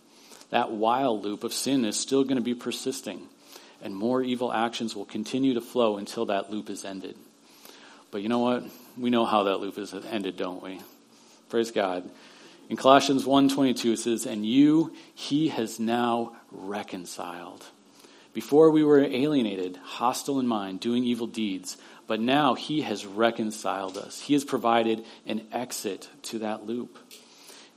That 0.51 0.71
while 0.71 1.19
loop 1.19 1.45
of 1.45 1.53
sin 1.53 1.85
is 1.85 1.99
still 1.99 2.25
going 2.25 2.37
to 2.37 2.43
be 2.43 2.55
persisting, 2.55 3.29
and 3.83 3.97
more 3.97 4.23
evil 4.23 4.53
actions 4.53 4.95
will 4.95 5.05
continue 5.05 5.55
to 5.55 5.61
flow 5.61 5.97
until 5.97 6.27
that 6.27 6.51
loop 6.51 6.69
is 6.69 6.85
ended. 6.85 7.17
But 8.11 8.23
you 8.23 8.29
know 8.29 8.41
what? 8.41 8.65
We 8.99 9.11
know 9.11 9.25
how 9.25 9.45
that 9.45 9.59
loop 9.59 9.79
is 9.79 9.95
ended, 9.95 10.37
don't 10.37 10.63
we? 10.63 10.81
Praise 11.49 11.71
God. 11.71 12.09
In 12.69 12.77
Colossians 12.77 13.25
1:22 13.27 13.93
it 13.93 13.99
says, 13.99 14.27
"And 14.27 14.47
you 14.47 14.93
he 15.15 15.49
has 15.49 15.81
now 15.81 16.37
reconciled." 16.51 17.67
Before 18.33 18.71
we 18.71 18.83
were 18.83 19.01
alienated, 19.01 19.77
hostile 19.77 20.41
in 20.41 20.47
mind, 20.47 20.81
doing 20.81 21.05
evil 21.05 21.27
deeds, 21.27 21.77
but 22.07 22.21
now 22.21 22.55
he 22.55 22.81
has 22.81 23.05
reconciled 23.05 23.99
us. 23.99 24.21
He 24.21 24.33
has 24.33 24.45
provided 24.45 25.05
an 25.27 25.47
exit 25.53 26.09
to 26.25 26.39
that 26.39 26.67
loop. 26.67 26.99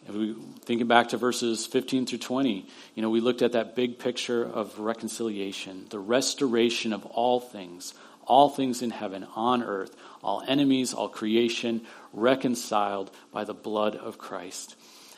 If 0.07 0.13
we 0.13 0.35
thinking 0.61 0.87
back 0.87 1.09
to 1.09 1.17
verses 1.17 1.65
15 1.65 2.05
through 2.05 2.19
20, 2.19 2.67
you 2.93 3.01
know, 3.01 3.09
we 3.09 3.21
looked 3.21 3.41
at 3.41 3.53
that 3.53 3.75
big 3.75 3.99
picture 3.99 4.43
of 4.43 4.79
reconciliation, 4.79 5.87
the 5.89 5.99
restoration 5.99 6.93
of 6.93 7.05
all 7.05 7.39
things, 7.39 7.93
all 8.25 8.49
things 8.49 8.81
in 8.81 8.91
heaven, 8.91 9.27
on 9.35 9.61
earth, 9.61 9.95
all 10.23 10.43
enemies, 10.47 10.93
all 10.93 11.09
creation, 11.09 11.81
reconciled 12.13 13.11
by 13.31 13.43
the 13.43 13.53
blood 13.53 13.95
of 13.95 14.17
Christ. 14.17 14.75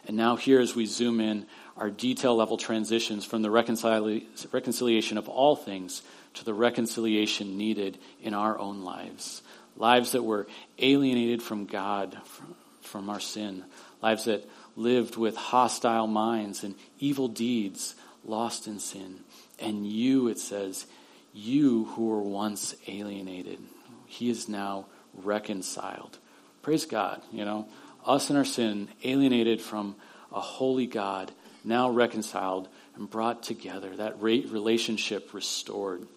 And 0.08 0.15
now 0.15 0.38
here 0.38 0.62
as 0.62 0.74
we 0.74 0.86
zoom 0.86 1.20
in, 1.20 1.46
our 1.77 1.89
detail 1.89 2.36
level 2.36 2.57
transitions 2.57 3.24
from 3.24 3.41
the 3.41 3.50
reconcili- 3.50 4.25
reconciliation 4.51 5.17
of 5.17 5.29
all 5.29 5.55
things 5.55 6.01
to 6.34 6.43
the 6.43 6.53
reconciliation 6.53 7.57
needed 7.57 7.98
in 8.22 8.34
our 8.34 8.57
own 8.57 8.84
lives. 8.84 9.41
Lives 9.75 10.13
that 10.13 10.24
were 10.24 10.48
alienated 10.79 11.41
from 11.41 11.65
God, 11.65 12.17
from, 12.25 12.55
from 12.81 13.10
our 13.10 13.19
sin. 13.19 13.63
Lives 14.01 14.25
that 14.25 14.48
lived 14.75 15.17
with 15.17 15.36
hostile 15.36 16.07
minds 16.07 16.63
and 16.63 16.75
evil 17.00 17.27
deeds, 17.27 17.96
lost 18.25 18.67
in 18.67 18.79
sin. 18.79 19.19
And 19.60 19.86
you, 19.88 20.27
it 20.27 20.39
says, 20.39 20.86
you 21.34 21.86
who 21.86 22.07
were 22.07 22.22
once 22.22 22.75
alienated, 22.88 23.60
he 24.07 24.29
is 24.29 24.50
now 24.50 24.86
reconciled. 25.13 26.17
Praise 26.62 26.86
God, 26.86 27.22
you 27.31 27.46
know, 27.46 27.67
us 28.05 28.29
and 28.29 28.38
our 28.38 28.46
sin, 28.46 28.89
alienated 29.03 29.62
from 29.62 29.96
a 30.31 30.41
holy 30.41 30.88
God, 30.88 31.31
now 31.67 31.89
reconciled 31.89 32.67
and 32.95 33.09
brought 33.09 33.43
together, 33.43 33.95
that 33.97 34.21
relationship 34.21 35.33
restored. 35.33 36.07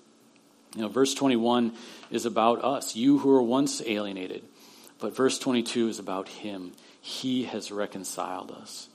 You 0.75 0.83
know, 0.83 0.89
verse 0.89 1.15
21 1.15 1.75
is 2.11 2.27
about 2.27 2.65
us, 2.65 2.95
you 2.95 3.19
who 3.19 3.31
were 3.31 3.43
once 3.43 3.83
alienated. 3.85 4.45
But 5.01 5.17
verse 5.17 5.39
22 5.39 5.89
is 5.89 5.99
about 5.99 6.29
him. 6.29 6.73
He 7.01 7.45
has 7.45 7.73
reconciled 7.73 8.51
us. 8.51 8.89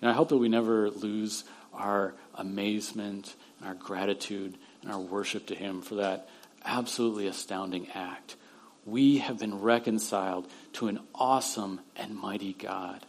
And 0.00 0.10
I 0.10 0.14
hope 0.14 0.30
that 0.30 0.38
we 0.38 0.48
never 0.48 0.90
lose 0.90 1.44
our 1.72 2.14
amazement 2.34 3.34
and 3.60 3.68
our 3.68 3.74
gratitude 3.74 4.56
and 4.82 4.90
our 4.90 4.98
worship 4.98 5.46
to 5.46 5.54
him 5.54 5.82
for 5.82 5.96
that 5.96 6.28
absolutely 6.64 7.26
astounding 7.26 7.88
act. 7.94 8.36
We 8.84 9.18
have 9.18 9.38
been 9.38 9.60
reconciled 9.60 10.50
to 10.74 10.88
an 10.88 11.00
awesome 11.14 11.80
and 11.96 12.16
mighty 12.16 12.52
God. 12.54 13.04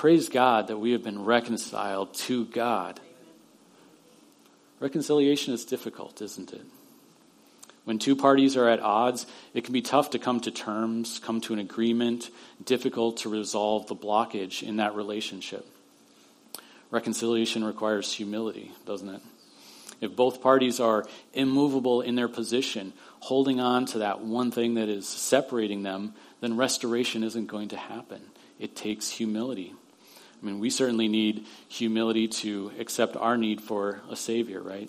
Praise 0.00 0.30
God 0.30 0.68
that 0.68 0.78
we 0.78 0.92
have 0.92 1.04
been 1.04 1.26
reconciled 1.26 2.14
to 2.14 2.46
God. 2.46 2.98
Reconciliation 4.78 5.52
is 5.52 5.66
difficult, 5.66 6.22
isn't 6.22 6.54
it? 6.54 6.62
When 7.84 7.98
two 7.98 8.16
parties 8.16 8.56
are 8.56 8.66
at 8.66 8.80
odds, 8.80 9.26
it 9.52 9.64
can 9.64 9.74
be 9.74 9.82
tough 9.82 10.08
to 10.12 10.18
come 10.18 10.40
to 10.40 10.50
terms, 10.50 11.18
come 11.18 11.42
to 11.42 11.52
an 11.52 11.58
agreement, 11.58 12.30
difficult 12.64 13.18
to 13.18 13.28
resolve 13.28 13.88
the 13.88 13.94
blockage 13.94 14.62
in 14.62 14.78
that 14.78 14.94
relationship. 14.94 15.66
Reconciliation 16.90 17.62
requires 17.62 18.10
humility, 18.10 18.72
doesn't 18.86 19.10
it? 19.10 19.20
If 20.00 20.16
both 20.16 20.40
parties 20.40 20.80
are 20.80 21.04
immovable 21.34 22.00
in 22.00 22.14
their 22.14 22.26
position, 22.26 22.94
holding 23.18 23.60
on 23.60 23.84
to 23.84 23.98
that 23.98 24.22
one 24.22 24.50
thing 24.50 24.76
that 24.76 24.88
is 24.88 25.06
separating 25.06 25.82
them, 25.82 26.14
then 26.40 26.56
restoration 26.56 27.22
isn't 27.22 27.48
going 27.48 27.68
to 27.68 27.76
happen. 27.76 28.22
It 28.58 28.74
takes 28.74 29.10
humility. 29.10 29.74
I 30.40 30.46
mean, 30.46 30.58
we 30.58 30.70
certainly 30.70 31.08
need 31.08 31.46
humility 31.68 32.28
to 32.28 32.72
accept 32.78 33.16
our 33.16 33.36
need 33.36 33.60
for 33.60 34.00
a 34.10 34.16
Savior, 34.16 34.62
right? 34.62 34.88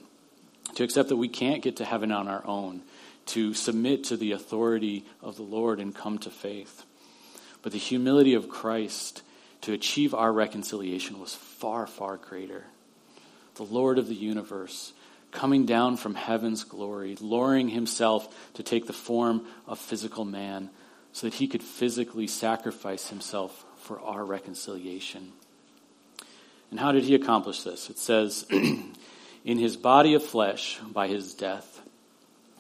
to 0.76 0.84
accept 0.84 1.10
that 1.10 1.18
we 1.18 1.28
can't 1.28 1.62
get 1.62 1.78
to 1.78 1.86
heaven 1.86 2.12
on 2.12 2.28
our 2.28 2.46
own, 2.46 2.82
to 3.28 3.54
submit 3.54 4.06
to 4.06 4.18
the 4.18 4.32
authority 4.32 5.06
of 5.22 5.36
the 5.36 5.44
Lord 5.44 5.80
and 5.80 5.96
come 5.96 6.18
to 6.20 6.30
faith. 6.30 6.84
But 7.62 7.72
the 7.72 7.78
humility 7.78 8.34
of 8.34 8.50
Christ 8.50 9.22
to 9.62 9.74
achieve 9.74 10.14
our 10.14 10.34
reconciliation 10.34 11.20
was 11.20 11.36
far, 11.36 11.86
far 11.86 12.18
greater. 12.18 12.66
The 13.56 13.64
Lord 13.64 14.00
of 14.00 14.08
the 14.08 14.16
universe 14.16 14.94
coming 15.32 15.66
down 15.66 15.98
from 15.98 16.16
heaven's 16.16 16.64
glory, 16.64 17.16
lowering 17.22 17.70
himself 17.70 18.54
to 18.56 18.64
take 18.64 18.88
the 18.88 18.94
form 18.94 19.46
of 19.68 19.80
physical 19.80 20.26
man 20.26 20.70
so 21.14 21.28
that 21.28 21.36
he 21.36 21.48
could 21.48 21.64
physically 21.64 22.28
sacrifice 22.28 23.10
himself 23.10 23.66
for 23.78 24.00
our 24.02 24.26
reconciliation. 24.26 25.32
And 26.71 26.79
how 26.79 26.93
did 26.93 27.03
he 27.03 27.13
accomplish 27.15 27.63
this? 27.63 27.89
It 27.89 27.99
says, 27.99 28.45
in 28.49 29.57
his 29.57 29.77
body 29.77 30.13
of 30.13 30.23
flesh 30.23 30.79
by 30.91 31.07
his 31.07 31.34
death. 31.34 31.81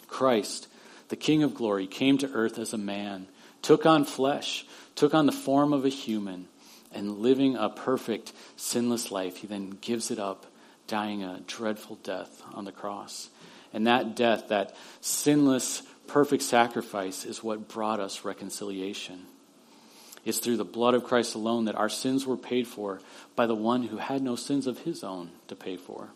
Christ, 0.07 0.67
the 1.07 1.15
King 1.15 1.43
of 1.43 1.55
glory, 1.55 1.87
came 1.87 2.17
to 2.19 2.31
earth 2.31 2.59
as 2.59 2.73
a 2.73 2.77
man, 2.77 3.27
took 3.61 3.85
on 3.85 4.03
flesh, 4.03 4.65
took 4.95 5.13
on 5.13 5.25
the 5.25 5.31
form 5.31 5.71
of 5.73 5.85
a 5.85 5.89
human, 5.89 6.47
and 6.93 7.19
living 7.19 7.55
a 7.55 7.69
perfect, 7.69 8.33
sinless 8.57 9.11
life, 9.11 9.37
he 9.37 9.47
then 9.47 9.69
gives 9.81 10.11
it 10.11 10.19
up, 10.19 10.45
dying 10.87 11.23
a 11.23 11.39
dreadful 11.47 11.97
death 12.03 12.43
on 12.53 12.65
the 12.65 12.71
cross. 12.71 13.29
And 13.73 13.87
that 13.87 14.15
death, 14.15 14.49
that 14.49 14.75
sinless, 14.99 15.83
perfect 16.07 16.43
sacrifice, 16.43 17.23
is 17.23 17.41
what 17.41 17.69
brought 17.69 18.01
us 18.01 18.25
reconciliation. 18.25 19.25
It's 20.23 20.39
through 20.39 20.57
the 20.57 20.65
blood 20.65 20.93
of 20.93 21.03
Christ 21.03 21.35
alone 21.35 21.65
that 21.65 21.75
our 21.75 21.89
sins 21.89 22.25
were 22.25 22.37
paid 22.37 22.67
for 22.67 23.01
by 23.35 23.47
the 23.47 23.55
one 23.55 23.83
who 23.83 23.97
had 23.97 24.21
no 24.21 24.35
sins 24.35 24.67
of 24.67 24.79
his 24.79 25.03
own 25.03 25.31
to 25.47 25.55
pay 25.55 25.77
for. 25.77 26.09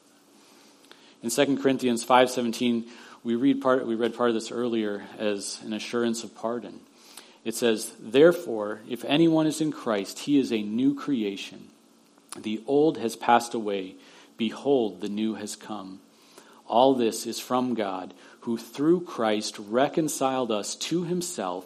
In 1.24 1.30
2 1.30 1.58
Corinthians 1.58 2.04
5:17, 2.04 2.86
we 3.24 3.36
read 3.36 3.62
part 3.62 3.88
we 3.88 3.96
read 3.96 4.16
part 4.16 4.30
of 4.30 4.36
this 4.36 4.52
earlier 4.52 5.08
as 5.18 5.60
an 5.64 5.74
assurance 5.74 6.24
of 6.24 6.36
pardon. 6.36 6.82
It 7.44 7.56
says, 7.56 7.94
"Therefore, 8.00 8.82
if 8.88 9.04
anyone 9.06 9.48
is 9.48 9.62
in 9.62 9.72
Christ, 9.72 10.20
he 10.20 10.38
is 10.38 10.52
a 10.52 10.62
new 10.62 10.94
creation. 10.94 11.70
The 12.38 12.62
old 12.68 12.98
has 12.98 13.16
passed 13.16 13.54
away; 13.54 13.96
behold, 14.38 15.02
the 15.02 15.10
new 15.10 15.34
has 15.36 15.56
come." 15.56 16.00
All 16.68 16.94
this 16.94 17.26
is 17.26 17.40
from 17.40 17.74
God, 17.74 18.14
who 18.42 18.58
through 18.58 19.02
Christ 19.02 19.58
reconciled 19.58 20.52
us 20.52 20.76
to 20.76 21.04
himself 21.04 21.66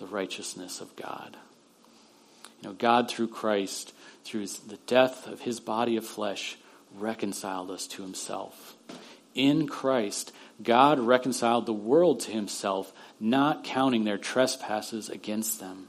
the 0.00 0.06
righteousness 0.06 0.80
of 0.80 0.96
God. 0.96 1.36
You 2.60 2.70
know, 2.70 2.74
God 2.74 3.08
through 3.08 3.28
Christ, 3.28 3.94
through 4.24 4.46
the 4.46 4.78
death 4.86 5.28
of 5.28 5.40
his 5.42 5.60
body 5.60 5.96
of 5.96 6.04
flesh, 6.04 6.58
reconciled 6.98 7.70
us 7.70 7.86
to 7.88 8.02
himself. 8.02 8.74
In 9.34 9.68
Christ, 9.68 10.32
God 10.62 10.98
reconciled 10.98 11.66
the 11.66 11.72
world 11.72 12.20
to 12.20 12.32
himself, 12.32 12.92
not 13.20 13.62
counting 13.62 14.04
their 14.04 14.18
trespasses 14.18 15.08
against 15.08 15.60
them. 15.60 15.86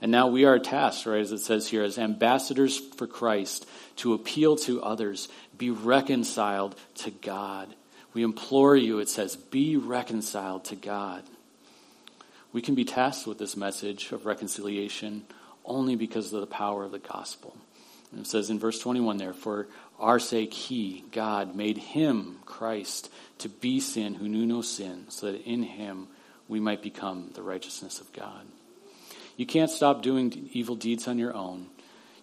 And 0.00 0.10
now 0.10 0.28
we 0.28 0.44
are 0.44 0.58
tasked, 0.58 1.06
right, 1.06 1.20
as 1.20 1.30
it 1.30 1.38
says 1.38 1.68
here, 1.68 1.84
as 1.84 1.98
ambassadors 1.98 2.78
for 2.78 3.06
Christ, 3.06 3.68
to 3.96 4.14
appeal 4.14 4.56
to 4.56 4.82
others, 4.82 5.28
be 5.56 5.70
reconciled 5.70 6.74
to 6.96 7.10
God. 7.10 7.72
We 8.14 8.24
implore 8.24 8.74
you, 8.74 8.98
it 8.98 9.08
says, 9.08 9.36
be 9.36 9.76
reconciled 9.76 10.64
to 10.66 10.76
God. 10.76 11.22
We 12.52 12.62
can 12.62 12.74
be 12.74 12.84
tasked 12.84 13.26
with 13.26 13.38
this 13.38 13.56
message 13.56 14.12
of 14.12 14.26
reconciliation 14.26 15.24
only 15.64 15.96
because 15.96 16.32
of 16.32 16.40
the 16.40 16.46
power 16.46 16.84
of 16.84 16.92
the 16.92 16.98
gospel. 16.98 17.56
And 18.10 18.20
it 18.20 18.26
says 18.26 18.50
in 18.50 18.58
verse 18.58 18.78
21 18.78 19.16
there, 19.16 19.32
for 19.32 19.68
our 19.98 20.18
sake, 20.18 20.52
he, 20.52 21.04
God, 21.12 21.56
made 21.56 21.78
him, 21.78 22.38
Christ, 22.44 23.10
to 23.38 23.48
be 23.48 23.80
sin 23.80 24.14
who 24.14 24.28
knew 24.28 24.44
no 24.44 24.60
sin, 24.60 25.06
so 25.08 25.32
that 25.32 25.42
in 25.44 25.62
him 25.62 26.08
we 26.46 26.60
might 26.60 26.82
become 26.82 27.30
the 27.34 27.42
righteousness 27.42 28.00
of 28.00 28.12
God. 28.12 28.46
You 29.36 29.46
can't 29.46 29.70
stop 29.70 30.02
doing 30.02 30.50
evil 30.52 30.76
deeds 30.76 31.08
on 31.08 31.18
your 31.18 31.34
own. 31.34 31.68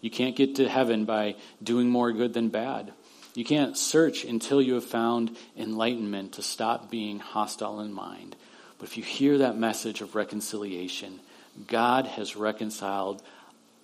You 0.02 0.12
can't 0.12 0.36
get 0.36 0.56
to 0.56 0.70
heaven 0.70 1.06
by 1.06 1.36
doing 1.62 1.90
more 1.90 2.12
good 2.12 2.34
than 2.34 2.50
bad. 2.50 2.94
You 3.34 3.44
can't 3.44 3.78
search 3.78 4.26
until 4.26 4.62
you 4.62 4.76
have 4.76 4.86
found 4.86 5.36
enlightenment 5.58 6.34
to 6.34 6.42
stop 6.42 6.92
being 6.92 7.20
hostile 7.20 7.80
in 7.80 7.94
mind. 7.94 8.36
But 8.80 8.88
if 8.88 8.98
you 8.98 9.04
hear 9.04 9.38
that 9.40 9.58
message 9.58 10.02
of 10.02 10.16
reconciliation, 10.16 11.20
God 11.68 12.06
has 12.08 12.36
reconciled 12.36 13.22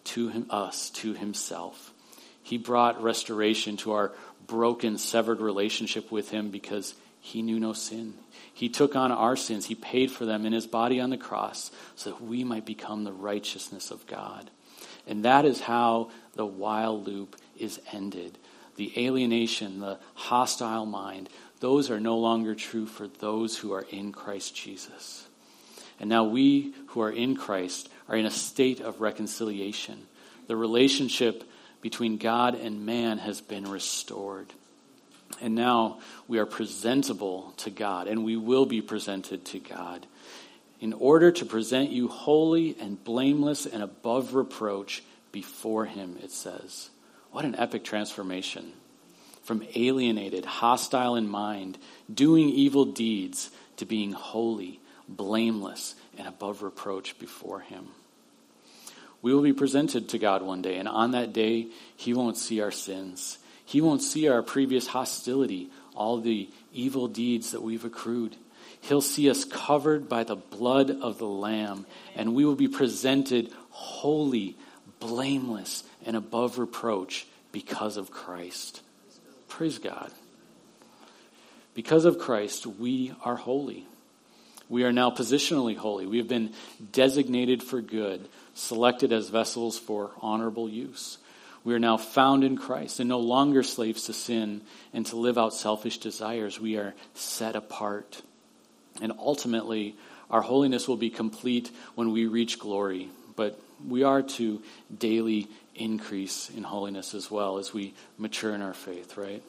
to 0.05 0.29
him, 0.29 0.45
us 0.49 0.89
to 0.91 1.13
himself. 1.13 1.93
He 2.41 2.57
brought 2.57 3.01
restoration 3.01 3.77
to 3.77 3.91
our 3.91 4.11
broken, 4.47 4.97
severed 4.97 5.41
relationship 5.41 6.11
with 6.11 6.29
him 6.29 6.49
because 6.49 6.95
he 7.19 7.41
knew 7.41 7.59
no 7.59 7.73
sin. 7.73 8.13
He 8.53 8.69
took 8.69 8.95
on 8.95 9.11
our 9.11 9.35
sins. 9.35 9.65
He 9.65 9.75
paid 9.75 10.11
for 10.11 10.25
them 10.25 10.45
in 10.45 10.53
his 10.53 10.67
body 10.67 11.01
on 11.01 11.09
the 11.09 11.17
cross 11.17 11.71
so 11.95 12.11
that 12.11 12.21
we 12.21 12.43
might 12.43 12.65
become 12.65 13.03
the 13.03 13.11
righteousness 13.11 13.91
of 13.91 14.05
God. 14.07 14.49
And 15.07 15.25
that 15.25 15.43
is 15.43 15.61
how 15.61 16.11
the 16.35 16.45
while 16.45 17.01
loop 17.01 17.35
is 17.57 17.81
ended. 17.91 18.37
The 18.75 18.93
alienation, 18.95 19.79
the 19.79 19.97
hostile 20.13 20.85
mind, 20.85 21.29
those 21.65 21.89
are 21.89 21.99
no 21.99 22.19
longer 22.19 22.53
true 22.53 22.85
for 22.85 23.07
those 23.07 23.57
who 23.57 23.73
are 23.73 23.87
in 23.89 24.11
Christ 24.11 24.55
Jesus. 24.55 25.27
And 25.99 26.07
now 26.07 26.25
we 26.25 26.75
who 26.89 27.01
are 27.01 27.11
in 27.11 27.35
Christ 27.35 27.89
are 28.07 28.15
in 28.15 28.27
a 28.27 28.29
state 28.29 28.81
of 28.81 29.01
reconciliation. 29.01 30.05
The 30.45 30.55
relationship 30.55 31.43
between 31.81 32.17
God 32.17 32.53
and 32.53 32.85
man 32.85 33.17
has 33.17 33.41
been 33.41 33.67
restored. 33.67 34.45
And 35.41 35.55
now 35.55 36.01
we 36.27 36.37
are 36.37 36.45
presentable 36.45 37.55
to 37.57 37.71
God, 37.71 38.07
and 38.07 38.23
we 38.23 38.37
will 38.37 38.67
be 38.67 38.83
presented 38.83 39.43
to 39.45 39.57
God. 39.57 40.05
In 40.79 40.93
order 40.93 41.31
to 41.31 41.45
present 41.47 41.89
you 41.89 42.09
holy 42.09 42.77
and 42.79 43.03
blameless 43.03 43.65
and 43.65 43.81
above 43.81 44.35
reproach 44.35 45.01
before 45.31 45.85
Him, 45.85 46.19
it 46.21 46.29
says. 46.29 46.91
What 47.31 47.43
an 47.43 47.55
epic 47.55 47.83
transformation. 47.83 48.71
From 49.45 49.63
alienated, 49.75 50.43
hostile 50.43 51.15
in 51.15 51.27
mind, 51.27 51.77
doing 52.13 52.49
evil 52.49 52.85
deeds, 52.85 53.49
to 53.77 53.85
being 53.85 54.11
holy, 54.11 54.79
blameless, 55.07 55.95
and 56.17 56.27
above 56.27 56.63
reproach 56.63 57.17
before 57.19 57.61
Him. 57.61 57.87
We 59.21 59.33
will 59.33 59.41
be 59.41 59.53
presented 59.53 60.09
to 60.09 60.19
God 60.19 60.41
one 60.41 60.61
day, 60.61 60.77
and 60.77 60.87
on 60.87 61.11
that 61.11 61.33
day, 61.33 61.67
He 61.95 62.13
won't 62.13 62.37
see 62.37 62.61
our 62.61 62.71
sins. 62.71 63.37
He 63.65 63.81
won't 63.81 64.01
see 64.01 64.27
our 64.27 64.43
previous 64.43 64.87
hostility, 64.87 65.69
all 65.95 66.17
the 66.17 66.49
evil 66.73 67.07
deeds 67.07 67.51
that 67.51 67.61
we've 67.61 67.85
accrued. 67.85 68.35
He'll 68.81 69.01
see 69.01 69.29
us 69.29 69.45
covered 69.45 70.07
by 70.07 70.23
the 70.23 70.35
blood 70.35 70.91
of 70.91 71.17
the 71.17 71.27
Lamb, 71.27 71.85
and 72.15 72.35
we 72.35 72.45
will 72.45 72.55
be 72.55 72.67
presented 72.67 73.51
holy, 73.69 74.55
blameless, 74.99 75.83
and 76.05 76.15
above 76.15 76.59
reproach 76.59 77.25
because 77.51 77.97
of 77.97 78.11
Christ. 78.11 78.81
Praise 79.47 79.79
God. 79.79 80.11
Because 81.73 82.05
of 82.05 82.19
Christ, 82.19 82.65
we 82.65 83.13
are 83.23 83.35
holy. 83.35 83.85
We 84.69 84.83
are 84.83 84.93
now 84.93 85.11
positionally 85.11 85.75
holy. 85.75 86.07
We 86.07 86.17
have 86.17 86.27
been 86.27 86.53
designated 86.91 87.61
for 87.61 87.81
good, 87.81 88.27
selected 88.53 89.13
as 89.13 89.29
vessels 89.29 89.77
for 89.77 90.11
honorable 90.21 90.67
use. 90.67 91.17
We 91.63 91.73
are 91.73 91.79
now 91.79 91.97
found 91.97 92.43
in 92.43 92.57
Christ 92.57 92.99
and 92.99 93.09
no 93.09 93.19
longer 93.19 93.63
slaves 93.63 94.03
to 94.03 94.13
sin 94.13 94.61
and 94.93 95.05
to 95.07 95.17
live 95.17 95.37
out 95.37 95.53
selfish 95.53 95.97
desires. 95.97 96.59
We 96.59 96.77
are 96.77 96.93
set 97.13 97.55
apart. 97.55 98.21
And 99.01 99.11
ultimately, 99.19 99.95
our 100.29 100.41
holiness 100.41 100.87
will 100.87 100.97
be 100.97 101.09
complete 101.09 101.69
when 101.95 102.11
we 102.11 102.27
reach 102.27 102.59
glory. 102.59 103.09
But 103.35 103.59
we 103.85 104.03
are 104.03 104.21
to 104.21 104.61
daily 104.95 105.47
increase 105.75 106.49
in 106.49 106.63
holiness 106.63 107.13
as 107.13 107.29
well 107.29 107.57
as 107.57 107.73
we 107.73 107.93
mature 108.17 108.53
in 108.53 108.61
our 108.61 108.73
faith, 108.73 109.17
right? 109.17 109.43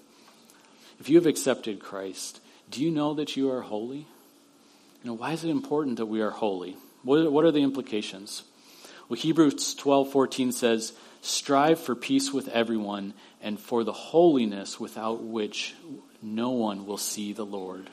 If 0.99 1.09
you 1.09 1.17
have 1.17 1.27
accepted 1.27 1.81
Christ, 1.81 2.41
do 2.71 2.83
you 2.83 2.91
know 2.91 3.15
that 3.15 3.37
you 3.37 3.51
are 3.51 3.63
holy? 3.63 4.07
You 5.03 5.11
know, 5.11 5.15
why 5.15 5.33
is 5.33 5.45
it 5.45 5.51
important 5.51 5.99
that 5.99 6.07
we 6.07 6.21
are 6.21 6.31
holy? 6.31 6.77
What 7.03 7.45
are 7.45 7.53
the 7.53 7.63
implications? 7.63 8.43
Well, 9.09 9.19
Hebrews 9.19 9.77
12:14 9.77 10.53
says, 10.53 10.93
Strive 11.21 11.81
for 11.81 11.95
peace 11.95 12.33
with 12.33 12.49
everyone 12.49 13.15
and 13.41 13.59
for 13.59 13.85
the 13.85 13.93
holiness 13.93 14.81
without 14.81 15.23
which 15.23 15.75
no 16.23 16.51
one 16.51 16.87
will 16.87 16.99
see 16.99 17.33
the 17.33 17.47
Lord. 17.47 17.91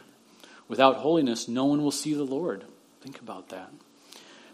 Without 0.67 0.98
holiness, 0.98 1.48
no 1.48 1.65
one 1.65 1.84
will 1.84 1.91
see 1.91 2.13
the 2.13 2.24
Lord. 2.24 2.63
Think 3.02 3.19
about 3.19 3.50
that. 3.50 3.72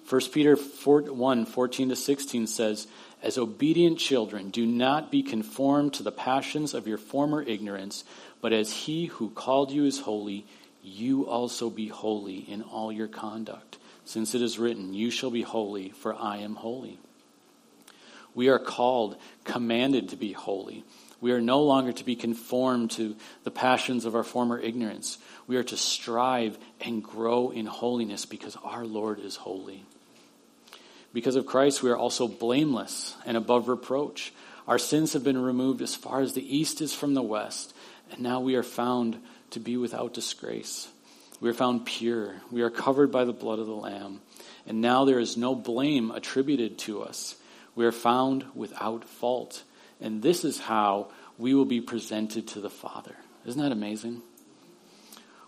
1 0.09 0.21
Peter 0.33 0.55
4, 0.55 1.03
1 1.13 1.45
14 1.45 1.89
to 1.89 1.95
16 1.95 2.47
says, 2.47 2.87
As 3.21 3.37
obedient 3.37 3.99
children, 3.99 4.49
do 4.49 4.65
not 4.65 5.11
be 5.11 5.23
conformed 5.23 5.93
to 5.95 6.03
the 6.03 6.11
passions 6.11 6.73
of 6.73 6.87
your 6.87 6.97
former 6.97 7.41
ignorance, 7.41 8.03
but 8.41 8.53
as 8.53 8.71
he 8.71 9.07
who 9.07 9.29
called 9.29 9.71
you 9.71 9.85
is 9.85 9.99
holy, 9.99 10.45
you 10.81 11.27
also 11.27 11.69
be 11.69 11.89
holy 11.89 12.37
in 12.37 12.61
all 12.61 12.91
your 12.91 13.07
conduct. 13.07 13.77
Since 14.05 14.35
it 14.35 14.41
is 14.41 14.57
written, 14.57 14.93
You 14.93 15.11
shall 15.11 15.31
be 15.31 15.41
holy, 15.41 15.89
for 15.89 16.15
I 16.15 16.37
am 16.37 16.55
holy. 16.55 16.97
We 18.33 18.47
are 18.47 18.59
called, 18.59 19.17
commanded 19.43 20.09
to 20.09 20.15
be 20.15 20.31
holy. 20.31 20.85
We 21.19 21.33
are 21.33 21.41
no 21.41 21.61
longer 21.61 21.91
to 21.91 22.05
be 22.05 22.15
conformed 22.15 22.91
to 22.91 23.17
the 23.43 23.51
passions 23.51 24.05
of 24.05 24.15
our 24.15 24.23
former 24.23 24.57
ignorance. 24.57 25.17
We 25.45 25.57
are 25.57 25.63
to 25.63 25.75
strive 25.75 26.57
and 26.79 27.03
grow 27.03 27.49
in 27.49 27.65
holiness 27.65 28.25
because 28.25 28.55
our 28.63 28.85
Lord 28.85 29.19
is 29.19 29.35
holy. 29.35 29.83
Because 31.13 31.35
of 31.35 31.45
Christ, 31.45 31.81
we 31.81 31.89
are 31.89 31.97
also 31.97 32.27
blameless 32.27 33.15
and 33.25 33.35
above 33.35 33.67
reproach. 33.67 34.33
Our 34.67 34.77
sins 34.77 35.13
have 35.13 35.23
been 35.23 35.41
removed 35.41 35.81
as 35.81 35.95
far 35.95 36.21
as 36.21 36.33
the 36.33 36.57
east 36.57 36.81
is 36.81 36.93
from 36.93 37.13
the 37.13 37.23
west, 37.23 37.73
and 38.11 38.21
now 38.21 38.39
we 38.39 38.55
are 38.55 38.63
found 38.63 39.19
to 39.51 39.59
be 39.59 39.77
without 39.77 40.13
disgrace. 40.13 40.87
We 41.41 41.49
are 41.49 41.53
found 41.53 41.85
pure. 41.85 42.35
We 42.51 42.61
are 42.61 42.69
covered 42.69 43.11
by 43.11 43.25
the 43.25 43.33
blood 43.33 43.59
of 43.59 43.65
the 43.65 43.73
Lamb. 43.73 44.21
And 44.67 44.81
now 44.81 45.05
there 45.05 45.19
is 45.19 45.37
no 45.37 45.55
blame 45.55 46.11
attributed 46.11 46.77
to 46.79 47.01
us 47.01 47.35
we 47.79 47.85
are 47.85 47.93
found 47.93 48.43
without 48.55 49.05
fault. 49.05 49.63
And 50.01 50.21
this 50.21 50.43
is 50.43 50.59
how 50.59 51.11
we 51.37 51.53
will 51.53 51.63
be 51.63 51.79
presented 51.79 52.45
to 52.49 52.59
the 52.59 52.69
Father. 52.69 53.15
Isn't 53.45 53.61
that 53.61 53.71
amazing? 53.71 54.21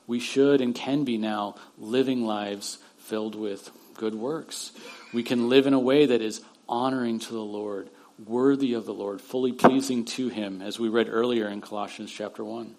We 0.07 0.21
should 0.21 0.61
and 0.61 0.73
can 0.73 1.03
be 1.03 1.17
now 1.17 1.55
living 1.77 2.23
lives 2.23 2.77
filled 2.99 3.35
with 3.35 3.69
good 3.95 4.15
works. 4.15 4.71
We 5.13 5.23
can 5.23 5.49
live 5.49 5.67
in 5.67 5.73
a 5.73 5.79
way 5.79 6.05
that 6.05 6.21
is 6.21 6.41
honoring 6.69 7.19
to 7.19 7.33
the 7.33 7.39
Lord, 7.39 7.89
worthy 8.25 8.73
of 8.73 8.85
the 8.85 8.93
Lord, 8.93 9.19
fully 9.19 9.51
pleasing 9.51 10.05
to 10.05 10.29
Him, 10.29 10.61
as 10.61 10.79
we 10.79 10.87
read 10.87 11.09
earlier 11.09 11.47
in 11.47 11.59
Colossians 11.59 12.11
chapter 12.11 12.43
1. 12.45 12.61
And 12.61 12.75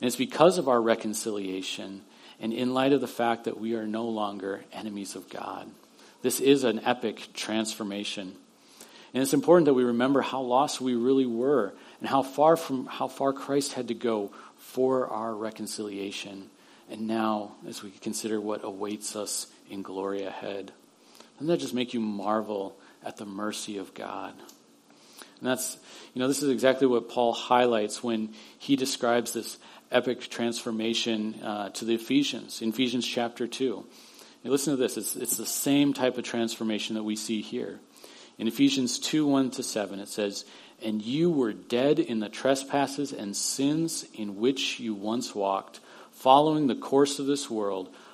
it's 0.00 0.16
because 0.16 0.58
of 0.58 0.68
our 0.68 0.80
reconciliation 0.80 2.02
and 2.38 2.52
in 2.52 2.74
light 2.74 2.92
of 2.92 3.00
the 3.00 3.06
fact 3.06 3.44
that 3.44 3.58
we 3.58 3.74
are 3.74 3.86
no 3.86 4.04
longer 4.04 4.64
enemies 4.72 5.14
of 5.14 5.30
God. 5.30 5.70
This 6.20 6.40
is 6.40 6.64
an 6.64 6.80
epic 6.84 7.28
transformation. 7.32 8.34
And 9.14 9.22
it's 9.22 9.32
important 9.32 9.66
that 9.66 9.74
we 9.74 9.84
remember 9.84 10.20
how 10.20 10.42
lost 10.42 10.80
we 10.80 10.94
really 10.94 11.26
were 11.26 11.72
and 12.00 12.08
how 12.08 12.22
far 12.22 12.56
from 12.56 12.86
how 12.86 13.08
far 13.08 13.32
Christ 13.32 13.72
had 13.74 13.88
to 13.88 13.94
go 13.94 14.32
for 14.58 15.06
our 15.06 15.34
reconciliation. 15.34 16.50
And 16.90 17.06
now, 17.06 17.52
as 17.66 17.82
we 17.82 17.90
consider 17.90 18.40
what 18.40 18.64
awaits 18.64 19.16
us 19.16 19.46
in 19.70 19.82
glory 19.82 20.24
ahead, 20.24 20.72
doesn't 21.34 21.48
that 21.48 21.60
just 21.60 21.74
make 21.74 21.94
you 21.94 22.00
marvel 22.00 22.76
at 23.04 23.16
the 23.16 23.26
mercy 23.26 23.78
of 23.78 23.94
God? 23.94 24.34
And 25.40 25.48
that's, 25.48 25.76
you 26.14 26.20
know, 26.20 26.28
this 26.28 26.42
is 26.42 26.50
exactly 26.50 26.86
what 26.86 27.08
Paul 27.08 27.32
highlights 27.32 28.02
when 28.02 28.32
he 28.58 28.76
describes 28.76 29.32
this 29.32 29.58
epic 29.90 30.28
transformation 30.28 31.34
uh, 31.42 31.68
to 31.70 31.84
the 31.84 31.94
Ephesians, 31.94 32.62
in 32.62 32.70
Ephesians 32.70 33.06
chapter 33.06 33.46
2. 33.46 33.84
Now 34.44 34.50
listen 34.50 34.74
to 34.74 34.76
this. 34.76 34.96
It's, 34.96 35.16
it's 35.16 35.36
the 35.36 35.46
same 35.46 35.92
type 35.92 36.18
of 36.18 36.24
transformation 36.24 36.94
that 36.94 37.02
we 37.02 37.16
see 37.16 37.42
here. 37.42 37.80
In 38.38 38.48
Ephesians 38.48 38.98
2 38.98 39.26
1 39.26 39.52
to 39.52 39.62
7, 39.62 39.98
it 40.00 40.08
says, 40.08 40.44
And 40.82 41.00
you 41.00 41.30
were 41.30 41.52
dead 41.52 41.98
in 41.98 42.20
the 42.20 42.28
trespasses 42.28 43.12
and 43.12 43.36
sins 43.36 44.04
in 44.14 44.36
which 44.36 44.80
you 44.80 44.94
once 44.94 45.34
walked, 45.34 45.80
following 46.12 46.66
the 46.66 46.74
course 46.74 47.18
of 47.18 47.26
this 47.26 47.48
world, 47.48 47.94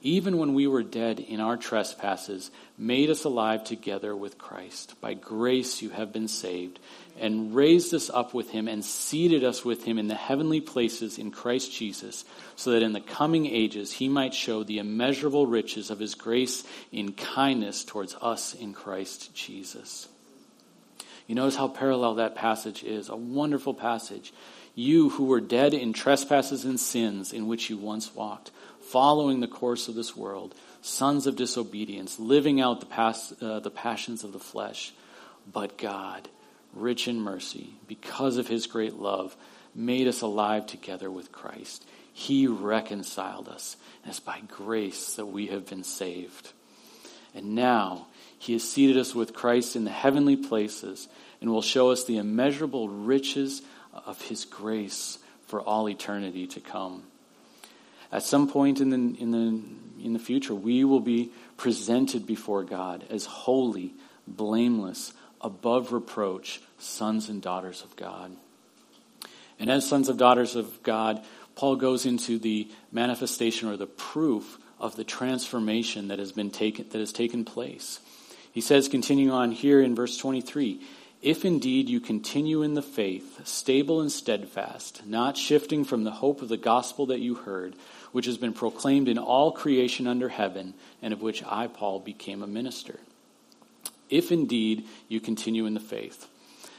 even 0.00 0.38
when 0.38 0.54
we 0.54 0.66
were 0.66 0.82
dead 0.82 1.18
in 1.18 1.40
our 1.40 1.56
trespasses, 1.56 2.50
made 2.76 3.10
us 3.10 3.24
alive 3.24 3.64
together 3.64 4.14
with 4.14 4.38
Christ. 4.38 4.94
By 5.00 5.14
grace 5.14 5.82
you 5.82 5.90
have 5.90 6.12
been 6.12 6.28
saved, 6.28 6.78
and 7.18 7.52
raised 7.52 7.92
us 7.92 8.08
up 8.08 8.32
with 8.32 8.50
him, 8.50 8.68
and 8.68 8.84
seated 8.84 9.42
us 9.42 9.64
with 9.64 9.84
him 9.84 9.98
in 9.98 10.06
the 10.06 10.14
heavenly 10.14 10.60
places 10.60 11.18
in 11.18 11.32
Christ 11.32 11.72
Jesus, 11.72 12.24
so 12.54 12.70
that 12.72 12.82
in 12.82 12.92
the 12.92 13.00
coming 13.00 13.46
ages 13.46 13.90
he 13.92 14.08
might 14.08 14.34
show 14.34 14.62
the 14.62 14.78
immeasurable 14.78 15.46
riches 15.46 15.90
of 15.90 15.98
his 15.98 16.14
grace 16.14 16.62
in 16.92 17.12
kindness 17.12 17.82
towards 17.82 18.14
us 18.20 18.54
in 18.54 18.72
Christ 18.72 19.34
Jesus. 19.34 20.08
You 21.26 21.34
notice 21.34 21.56
how 21.56 21.68
parallel 21.68 22.14
that 22.14 22.36
passage 22.36 22.84
is. 22.84 23.10
A 23.10 23.16
wonderful 23.16 23.74
passage. 23.74 24.32
You 24.74 25.10
who 25.10 25.24
were 25.24 25.40
dead 25.40 25.74
in 25.74 25.92
trespasses 25.92 26.64
and 26.64 26.78
sins 26.80 27.32
in 27.32 27.48
which 27.48 27.68
you 27.68 27.76
once 27.76 28.14
walked 28.14 28.50
following 28.90 29.40
the 29.40 29.48
course 29.48 29.88
of 29.88 29.94
this 29.94 30.16
world, 30.16 30.54
sons 30.80 31.26
of 31.26 31.36
disobedience, 31.36 32.18
living 32.18 32.60
out 32.60 32.80
the, 32.80 32.86
past, 32.86 33.42
uh, 33.42 33.60
the 33.60 33.70
passions 33.70 34.24
of 34.24 34.32
the 34.32 34.38
flesh. 34.38 34.92
But 35.50 35.78
God, 35.78 36.28
rich 36.74 37.08
in 37.08 37.20
mercy, 37.20 37.74
because 37.86 38.36
of 38.36 38.48
his 38.48 38.66
great 38.66 38.94
love, 38.94 39.36
made 39.74 40.08
us 40.08 40.22
alive 40.22 40.66
together 40.66 41.10
with 41.10 41.32
Christ. 41.32 41.84
He 42.12 42.46
reconciled 42.46 43.48
us, 43.48 43.76
and 44.02 44.10
it's 44.10 44.20
by 44.20 44.40
grace 44.48 45.14
that 45.14 45.26
we 45.26 45.48
have 45.48 45.66
been 45.66 45.84
saved. 45.84 46.52
And 47.34 47.54
now 47.54 48.06
he 48.38 48.54
has 48.54 48.68
seated 48.68 48.96
us 48.96 49.14
with 49.14 49.34
Christ 49.34 49.76
in 49.76 49.84
the 49.84 49.90
heavenly 49.90 50.36
places 50.36 51.08
and 51.40 51.50
will 51.50 51.62
show 51.62 51.90
us 51.90 52.04
the 52.04 52.16
immeasurable 52.16 52.88
riches 52.88 53.62
of 54.06 54.20
his 54.22 54.44
grace 54.44 55.18
for 55.46 55.60
all 55.60 55.88
eternity 55.88 56.46
to 56.48 56.60
come. 56.60 57.04
At 58.10 58.22
some 58.22 58.48
point 58.48 58.80
in 58.80 58.90
the, 58.90 58.96
in 58.96 59.30
the, 59.30 60.04
in 60.04 60.12
the 60.12 60.18
future, 60.18 60.54
we 60.54 60.84
will 60.84 61.00
be 61.00 61.30
presented 61.56 62.26
before 62.26 62.64
God 62.64 63.04
as 63.10 63.26
holy, 63.26 63.94
blameless, 64.26 65.12
above 65.40 65.92
reproach 65.92 66.60
sons 66.78 67.28
and 67.28 67.42
daughters 67.42 67.82
of 67.82 67.94
God. 67.96 68.34
And 69.58 69.70
as 69.70 69.88
sons 69.88 70.08
of 70.08 70.16
daughters 70.16 70.56
of 70.56 70.82
God, 70.82 71.22
Paul 71.54 71.76
goes 71.76 72.06
into 72.06 72.38
the 72.38 72.70
manifestation 72.92 73.68
or 73.68 73.76
the 73.76 73.86
proof 73.86 74.58
of 74.78 74.96
the 74.96 75.04
transformation 75.04 76.08
that 76.08 76.18
has 76.18 76.32
been 76.32 76.50
taken 76.50 76.88
that 76.90 76.98
has 76.98 77.12
taken 77.12 77.44
place. 77.44 78.00
He 78.52 78.60
says, 78.60 78.88
continuing 78.88 79.32
on 79.32 79.52
here 79.52 79.80
in 79.80 79.94
verse 79.94 80.16
23, 80.16 80.80
if 81.20 81.44
indeed 81.44 81.88
you 81.88 82.00
continue 82.00 82.62
in 82.62 82.74
the 82.74 82.82
faith, 82.82 83.46
stable 83.46 84.00
and 84.00 84.10
steadfast, 84.10 85.04
not 85.04 85.36
shifting 85.36 85.84
from 85.84 86.04
the 86.04 86.12
hope 86.12 86.42
of 86.42 86.48
the 86.48 86.56
gospel 86.56 87.06
that 87.06 87.18
you 87.18 87.34
heard, 87.34 87.74
which 88.12 88.26
has 88.26 88.38
been 88.38 88.52
proclaimed 88.52 89.08
in 89.08 89.18
all 89.18 89.52
creation 89.52 90.06
under 90.06 90.28
heaven, 90.28 90.74
and 91.02 91.12
of 91.12 91.22
which 91.22 91.42
I, 91.44 91.66
Paul, 91.66 92.00
became 92.00 92.42
a 92.42 92.46
minister. 92.46 92.98
If 94.08 94.32
indeed 94.32 94.86
you 95.08 95.20
continue 95.20 95.66
in 95.66 95.74
the 95.74 95.80
faith. 95.80 96.26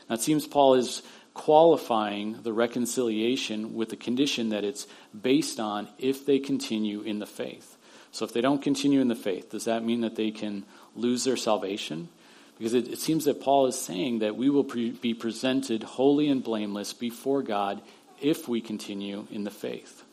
Now 0.09 0.15
it 0.15 0.21
seems 0.21 0.47
Paul 0.47 0.75
is 0.75 1.03
qualifying 1.33 2.41
the 2.43 2.51
reconciliation 2.51 3.75
with 3.75 3.89
the 3.89 3.95
condition 3.95 4.49
that 4.49 4.63
it's 4.63 4.87
based 5.19 5.59
on 5.59 5.87
if 5.97 6.25
they 6.25 6.39
continue 6.39 7.01
in 7.01 7.19
the 7.19 7.25
faith. 7.25 7.77
So 8.11 8.25
if 8.25 8.33
they 8.33 8.41
don't 8.41 8.61
continue 8.61 9.01
in 9.01 9.07
the 9.07 9.15
faith, 9.15 9.51
does 9.51 9.65
that 9.65 9.83
mean 9.83 10.01
that 10.01 10.15
they 10.15 10.31
can 10.31 10.65
lose 10.95 11.23
their 11.23 11.37
salvation? 11.37 12.09
Because 12.57 12.73
it, 12.73 12.87
it 12.89 12.99
seems 12.99 13.25
that 13.25 13.41
Paul 13.41 13.67
is 13.67 13.79
saying 13.79 14.19
that 14.19 14.35
we 14.35 14.49
will 14.49 14.63
pre- 14.63 14.91
be 14.91 15.13
presented 15.13 15.83
holy 15.83 16.27
and 16.27 16.43
blameless 16.43 16.91
before 16.91 17.41
God 17.41 17.81
if 18.19 18.47
we 18.49 18.59
continue 18.59 19.27
in 19.31 19.43
the 19.43 19.51
faith. 19.51 20.03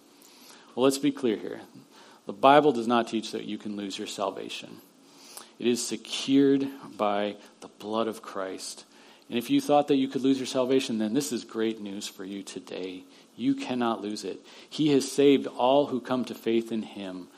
Well, 0.77 0.85
let's 0.85 0.99
be 0.99 1.11
clear 1.11 1.37
here. 1.37 1.63
The 2.27 2.35
Bible 2.35 2.71
does 2.71 2.87
not 2.87 3.09
teach 3.09 3.33
that 3.33 3.45
you 3.45 3.57
can 3.57 3.77
lose 3.77 3.97
your 3.97 4.07
salvation. 4.07 4.77
It 5.59 5.67
is 5.67 5.85
secured 5.85 6.69
by 6.99 7.37
the 7.61 7.69
blood 7.79 8.09
of 8.09 8.21
Christ. 8.21 8.85
And 9.31 9.39
if 9.39 9.49
you 9.49 9.63
thought 9.63 9.89
that 9.89 9.97
you 9.97 10.07
could 10.07 10.21
lose 10.21 10.37
your 10.37 10.47
salvation, 10.47 10.99
then 10.99 11.15
this 11.15 11.33
is 11.33 11.45
great 11.45 11.81
news 11.81 12.07
for 12.07 12.27
you 12.27 12.43
today. 12.43 13.05
You 13.37 13.55
cannot 13.55 14.03
lose 14.03 14.23
it. 14.23 14.39
He 14.69 14.93
has 14.93 15.11
saved 15.11 15.47
all 15.47 15.87
who 15.87 15.99
come 15.99 16.27
to 16.27 16.35
faith 16.35 16.71
in 16.71 16.83
him, 16.83 17.29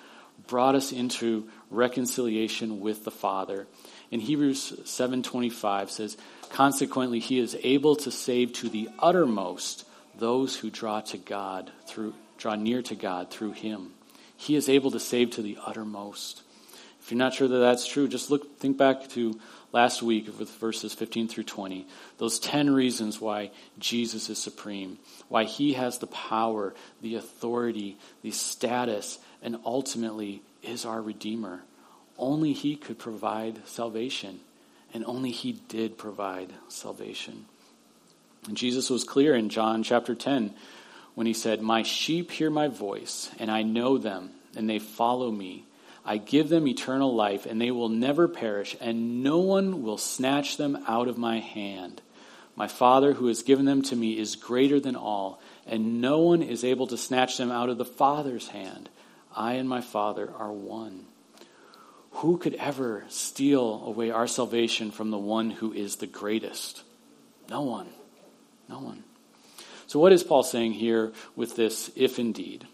brought 0.49 0.75
us 0.75 0.91
into 0.91 1.49
reconciliation 1.71 2.81
with 2.81 3.05
the 3.05 3.13
Father. 3.13 3.69
In 4.11 4.19
Hebrews 4.19 4.81
7:25 4.85 5.93
says, 5.93 6.17
"Consequently 6.51 7.21
he 7.21 7.39
is 7.39 7.57
able 7.63 7.95
to 7.97 8.11
save 8.11 8.53
to 8.55 8.69
the 8.69 8.89
uttermost 8.99 9.85
those 10.19 10.57
who 10.57 10.71
draw 10.71 11.01
to 11.03 11.19
God 11.19 11.71
through 11.87 12.15
draw 12.39 12.55
near 12.55 12.83
to 12.83 12.95
God 12.95 13.31
through 13.31 13.53
him. 13.53 13.91
He 14.37 14.55
is 14.55 14.69
able 14.69 14.91
to 14.93 15.01
save 15.01 15.31
to 15.33 15.43
the 15.43 15.59
uttermost. 15.65 16.43
If 17.01 17.11
you're 17.11 17.19
not 17.19 17.35
sure 17.35 17.49
that 17.49 17.59
that's 17.59 17.87
true, 17.87 18.09
just 18.09 18.31
look, 18.31 18.59
think 18.59 18.77
back 18.79 19.09
to 19.11 19.39
last 19.73 20.03
week 20.03 20.27
with 20.39 20.51
verses 20.57 20.95
15 20.95 21.29
through 21.29 21.45
20. 21.45 21.87
Those 22.19 22.39
10 22.39 22.71
reasons 22.71 23.21
why 23.21 23.51
Jesus 23.79 24.31
is 24.31 24.39
supreme, 24.39 24.99
why 25.29 25.45
he 25.45 25.73
has 25.75 25.99
the 25.99 26.07
power, 26.07 26.75
the 27.03 27.17
authority, 27.17 27.99
the 28.23 28.31
status, 28.31 29.19
and 29.43 29.59
ultimately 29.65 30.43
is 30.63 30.85
our 30.85 31.03
Redeemer. 31.03 31.63
Only 32.19 32.53
he 32.53 32.77
could 32.77 32.99
provide 32.99 33.67
salvation, 33.67 34.41
and 34.93 35.05
only 35.05 35.31
he 35.31 35.53
did 35.69 35.99
provide 35.99 36.53
salvation. 36.69 37.47
And 38.47 38.57
Jesus 38.57 38.91
was 38.91 39.05
clear 39.05 39.35
in 39.35 39.49
John 39.49 39.83
chapter 39.83 40.15
10 40.15 40.55
when 41.19 41.27
he 41.27 41.35
said, 41.35 41.61
My 41.61 41.83
sheep 41.83 42.31
hear 42.31 42.49
my 42.49 42.69
voice, 42.69 43.29
and 43.41 43.51
I 43.51 43.65
know 43.65 43.99
them, 43.99 44.31
and 44.55 44.71
they 44.71 44.79
follow 44.79 45.33
me. 45.33 45.65
I 46.05 46.17
give 46.17 46.49
them 46.49 46.69
eternal 46.69 47.13
life, 47.13 47.45
and 47.45 47.61
they 47.61 47.73
will 47.73 47.89
never 47.89 48.29
perish, 48.29 48.77
and 48.81 49.25
no 49.25 49.39
one 49.39 49.83
will 49.83 49.99
snatch 49.99 50.59
them 50.59 50.79
out 50.87 51.09
of 51.09 51.19
my 51.19 51.41
hand. 51.41 52.03
My 52.55 52.69
Father, 52.69 53.15
who 53.15 53.27
has 53.27 53.43
given 53.43 53.65
them 53.65 53.83
to 53.83 53.97
me, 53.97 54.17
is 54.17 54.37
greater 54.37 54.79
than 54.79 54.95
all, 54.95 55.43
and 55.67 56.01
no 56.01 56.21
one 56.21 56.41
is 56.41 56.63
able 56.63 56.87
to 56.87 56.97
snatch 56.97 57.37
them 57.37 57.51
out 57.51 57.69
of 57.69 57.79
the 57.79 57.85
Father's 57.85 58.47
hand. 58.47 58.89
I 59.35 59.55
and 59.55 59.69
my 59.69 59.81
Father 59.81 60.33
are 60.39 60.53
one. 60.53 61.05
Who 62.13 62.39
could 62.39 62.55
ever 62.55 63.03
steal 63.09 63.83
away 63.87 64.13
our 64.13 64.29
salvation 64.29 64.93
from 64.93 65.11
the 65.11 65.19
one 65.19 65.51
who 65.51 65.73
is 65.73 65.97
the 65.97 66.07
greatest? 66.07 66.85
No 67.51 67.63
one. 67.63 67.89
No 68.69 68.79
one. 68.79 69.03
So, 69.89 69.99
what 69.99 70.13
is 70.13 70.23
Paul 70.23 70.43
saying 70.43 70.73
here 70.73 71.13
with 71.35 71.57
this, 71.57 71.91
if 71.97 72.19
indeed? 72.19 72.67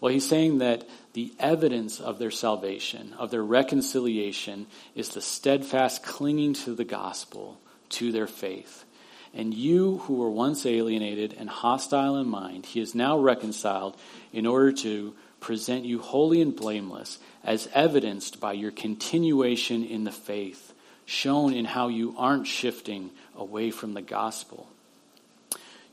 Well, 0.00 0.12
he's 0.12 0.28
saying 0.28 0.58
that 0.58 0.88
the 1.12 1.32
evidence 1.38 2.00
of 2.00 2.18
their 2.18 2.32
salvation, 2.32 3.14
of 3.16 3.30
their 3.30 3.44
reconciliation, 3.44 4.66
is 4.96 5.10
the 5.10 5.20
steadfast 5.20 6.02
clinging 6.02 6.54
to 6.54 6.74
the 6.74 6.84
gospel, 6.84 7.60
to 7.90 8.10
their 8.10 8.26
faith. 8.26 8.84
And 9.32 9.54
you 9.54 9.98
who 9.98 10.14
were 10.14 10.30
once 10.30 10.66
alienated 10.66 11.32
and 11.38 11.48
hostile 11.48 12.16
in 12.16 12.26
mind, 12.26 12.66
he 12.66 12.80
is 12.80 12.92
now 12.92 13.16
reconciled 13.16 13.96
in 14.32 14.44
order 14.44 14.72
to 14.72 15.14
present 15.38 15.84
you 15.84 16.00
holy 16.00 16.42
and 16.42 16.56
blameless, 16.56 17.20
as 17.44 17.68
evidenced 17.72 18.40
by 18.40 18.52
your 18.52 18.72
continuation 18.72 19.84
in 19.84 20.02
the 20.02 20.10
faith, 20.10 20.74
shown 21.04 21.54
in 21.54 21.66
how 21.66 21.86
you 21.86 22.16
aren't 22.18 22.48
shifting 22.48 23.10
away 23.36 23.70
from 23.70 23.94
the 23.94 24.02
gospel. 24.02 24.71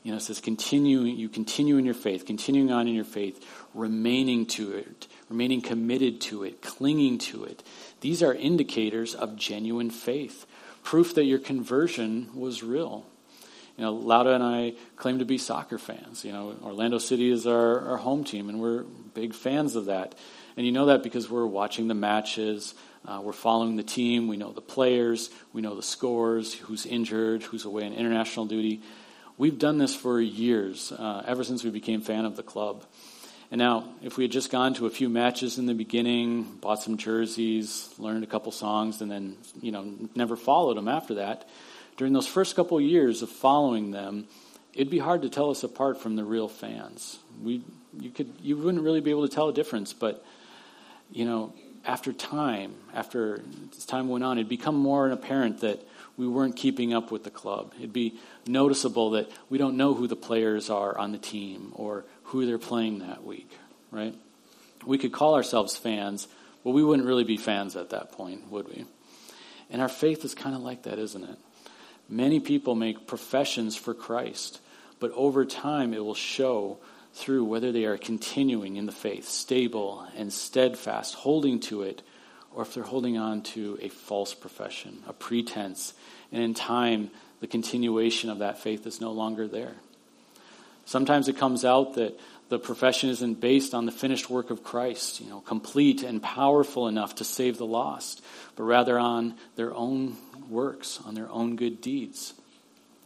You 0.02 0.12
know, 0.12 0.16
it 0.16 0.22
says 0.22 0.40
continue, 0.40 1.00
you 1.02 1.28
continue 1.28 1.76
in 1.76 1.84
your 1.84 1.94
faith, 1.94 2.24
continuing 2.24 2.72
on 2.72 2.88
in 2.88 2.94
your 2.94 3.04
faith, 3.04 3.44
remaining 3.74 4.46
to 4.46 4.72
it, 4.72 5.06
remaining 5.28 5.60
committed 5.60 6.20
to 6.22 6.44
it, 6.44 6.62
clinging 6.62 7.18
to 7.18 7.44
it. 7.44 7.62
These 8.00 8.22
are 8.22 8.32
indicators 8.32 9.14
of 9.14 9.36
genuine 9.36 9.90
faith, 9.90 10.46
proof 10.82 11.14
that 11.16 11.24
your 11.24 11.38
conversion 11.38 12.30
was 12.34 12.62
real. 12.62 13.04
You 13.76 13.84
know, 13.84 13.92
Lauda 13.92 14.34
and 14.34 14.42
I 14.42 14.74
claim 14.96 15.18
to 15.18 15.24
be 15.24 15.38
soccer 15.38 15.78
fans. 15.78 16.24
You 16.24 16.32
know, 16.32 16.54
Orlando 16.62 16.98
City 16.98 17.30
is 17.30 17.46
our, 17.46 17.80
our 17.90 17.96
home 17.98 18.24
team, 18.24 18.48
and 18.48 18.60
we're 18.60 18.82
big 18.82 19.34
fans 19.34 19.76
of 19.76 19.86
that. 19.86 20.14
And 20.56 20.66
you 20.66 20.72
know 20.72 20.86
that 20.86 21.02
because 21.02 21.30
we're 21.30 21.46
watching 21.46 21.88
the 21.88 21.94
matches, 21.94 22.74
uh, 23.06 23.20
we're 23.22 23.32
following 23.32 23.76
the 23.76 23.82
team, 23.82 24.28
we 24.28 24.36
know 24.36 24.52
the 24.52 24.60
players, 24.60 25.30
we 25.52 25.62
know 25.62 25.76
the 25.76 25.82
scores, 25.82 26.52
who's 26.52 26.84
injured, 26.84 27.42
who's 27.42 27.64
away 27.64 27.86
on 27.86 27.92
international 27.92 28.46
duty. 28.46 28.82
We've 29.40 29.58
done 29.58 29.78
this 29.78 29.94
for 29.94 30.20
years, 30.20 30.92
uh, 30.92 31.22
ever 31.26 31.44
since 31.44 31.64
we 31.64 31.70
became 31.70 32.02
fan 32.02 32.26
of 32.26 32.36
the 32.36 32.42
club. 32.42 32.84
And 33.50 33.58
now, 33.58 33.88
if 34.02 34.18
we 34.18 34.24
had 34.24 34.30
just 34.30 34.50
gone 34.50 34.74
to 34.74 34.84
a 34.84 34.90
few 34.90 35.08
matches 35.08 35.56
in 35.56 35.64
the 35.64 35.72
beginning, 35.72 36.42
bought 36.60 36.82
some 36.82 36.98
jerseys, 36.98 37.88
learned 37.96 38.22
a 38.22 38.26
couple 38.26 38.52
songs, 38.52 39.00
and 39.00 39.10
then, 39.10 39.38
you 39.62 39.72
know, 39.72 39.94
never 40.14 40.36
followed 40.36 40.76
them 40.76 40.88
after 40.88 41.14
that, 41.14 41.48
during 41.96 42.12
those 42.12 42.26
first 42.26 42.54
couple 42.54 42.78
years 42.82 43.22
of 43.22 43.30
following 43.30 43.92
them, 43.92 44.26
it'd 44.74 44.90
be 44.90 44.98
hard 44.98 45.22
to 45.22 45.30
tell 45.30 45.48
us 45.48 45.64
apart 45.64 46.02
from 46.02 46.16
the 46.16 46.24
real 46.24 46.46
fans. 46.46 47.18
We, 47.42 47.62
you, 47.98 48.10
could, 48.10 48.30
you 48.42 48.58
wouldn't 48.58 48.84
really 48.84 49.00
be 49.00 49.10
able 49.10 49.26
to 49.26 49.34
tell 49.34 49.48
a 49.48 49.54
difference, 49.54 49.94
but, 49.94 50.22
you 51.10 51.24
know, 51.24 51.54
after 51.86 52.12
time, 52.12 52.74
after 52.92 53.42
time 53.86 54.10
went 54.10 54.22
on, 54.22 54.36
it'd 54.36 54.50
become 54.50 54.76
more 54.76 55.08
apparent 55.08 55.62
that 55.62 55.80
we 56.20 56.28
weren't 56.28 56.54
keeping 56.54 56.92
up 56.92 57.10
with 57.10 57.24
the 57.24 57.30
club. 57.30 57.72
It'd 57.78 57.94
be 57.94 58.18
noticeable 58.46 59.12
that 59.12 59.30
we 59.48 59.56
don't 59.56 59.78
know 59.78 59.94
who 59.94 60.06
the 60.06 60.16
players 60.16 60.68
are 60.68 60.96
on 60.98 61.12
the 61.12 61.18
team 61.18 61.72
or 61.74 62.04
who 62.24 62.44
they're 62.44 62.58
playing 62.58 62.98
that 62.98 63.24
week, 63.24 63.50
right? 63.90 64.14
We 64.84 64.98
could 64.98 65.12
call 65.12 65.34
ourselves 65.34 65.78
fans, 65.78 66.28
but 66.62 66.72
we 66.72 66.84
wouldn't 66.84 67.08
really 67.08 67.24
be 67.24 67.38
fans 67.38 67.74
at 67.74 67.88
that 67.90 68.12
point, 68.12 68.50
would 68.50 68.68
we? 68.68 68.84
And 69.70 69.80
our 69.80 69.88
faith 69.88 70.22
is 70.22 70.34
kind 70.34 70.54
of 70.54 70.60
like 70.60 70.82
that, 70.82 70.98
isn't 70.98 71.24
it? 71.24 71.38
Many 72.06 72.38
people 72.38 72.74
make 72.74 73.06
professions 73.06 73.74
for 73.74 73.94
Christ, 73.94 74.60
but 74.98 75.12
over 75.12 75.46
time 75.46 75.94
it 75.94 76.04
will 76.04 76.14
show 76.14 76.80
through 77.14 77.44
whether 77.44 77.72
they 77.72 77.86
are 77.86 77.96
continuing 77.96 78.76
in 78.76 78.84
the 78.84 78.92
faith, 78.92 79.26
stable 79.26 80.06
and 80.18 80.30
steadfast, 80.30 81.14
holding 81.14 81.60
to 81.60 81.80
it, 81.80 82.02
or 82.54 82.62
if 82.62 82.74
they're 82.74 82.82
holding 82.82 83.16
on 83.16 83.42
to 83.42 83.78
a 83.80 83.88
false 83.88 84.34
profession, 84.34 85.02
a 85.06 85.12
pretense. 85.12 85.94
And 86.32 86.42
in 86.42 86.54
time, 86.54 87.10
the 87.40 87.46
continuation 87.46 88.30
of 88.30 88.38
that 88.38 88.58
faith 88.58 88.86
is 88.86 89.00
no 89.00 89.12
longer 89.12 89.46
there. 89.48 89.74
Sometimes 90.84 91.28
it 91.28 91.36
comes 91.36 91.64
out 91.64 91.94
that 91.94 92.18
the 92.48 92.58
profession 92.58 93.10
isn't 93.10 93.40
based 93.40 93.74
on 93.74 93.86
the 93.86 93.92
finished 93.92 94.28
work 94.28 94.50
of 94.50 94.64
Christ, 94.64 95.20
you 95.20 95.30
know, 95.30 95.40
complete 95.40 96.02
and 96.02 96.20
powerful 96.20 96.88
enough 96.88 97.14
to 97.16 97.24
save 97.24 97.58
the 97.58 97.66
lost, 97.66 98.24
but 98.56 98.64
rather 98.64 98.98
on 98.98 99.36
their 99.54 99.72
own 99.72 100.16
works, 100.48 100.98
on 101.06 101.14
their 101.14 101.30
own 101.30 101.54
good 101.54 101.80
deeds. 101.80 102.34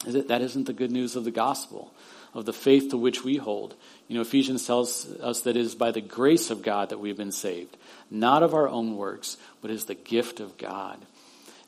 That 0.06 0.40
isn't 0.40 0.64
the 0.64 0.72
good 0.72 0.90
news 0.90 1.14
of 1.14 1.24
the 1.24 1.30
gospel, 1.30 1.92
of 2.34 2.44
the 2.44 2.52
faith 2.52 2.90
to 2.90 2.98
which 2.98 3.24
we 3.24 3.36
hold. 3.36 3.74
You 4.08 4.16
know, 4.16 4.20
Ephesians 4.20 4.66
tells 4.66 5.10
us 5.20 5.42
that 5.42 5.56
it 5.56 5.60
is 5.60 5.74
by 5.74 5.92
the 5.92 6.00
grace 6.00 6.50
of 6.50 6.62
God 6.62 6.90
that 6.90 6.98
we've 6.98 7.16
been 7.16 7.32
saved, 7.32 7.76
not 8.10 8.42
of 8.42 8.54
our 8.54 8.68
own 8.68 8.96
works, 8.96 9.36
but 9.62 9.70
is 9.70 9.86
the 9.86 9.94
gift 9.94 10.40
of 10.40 10.58
God. 10.58 10.98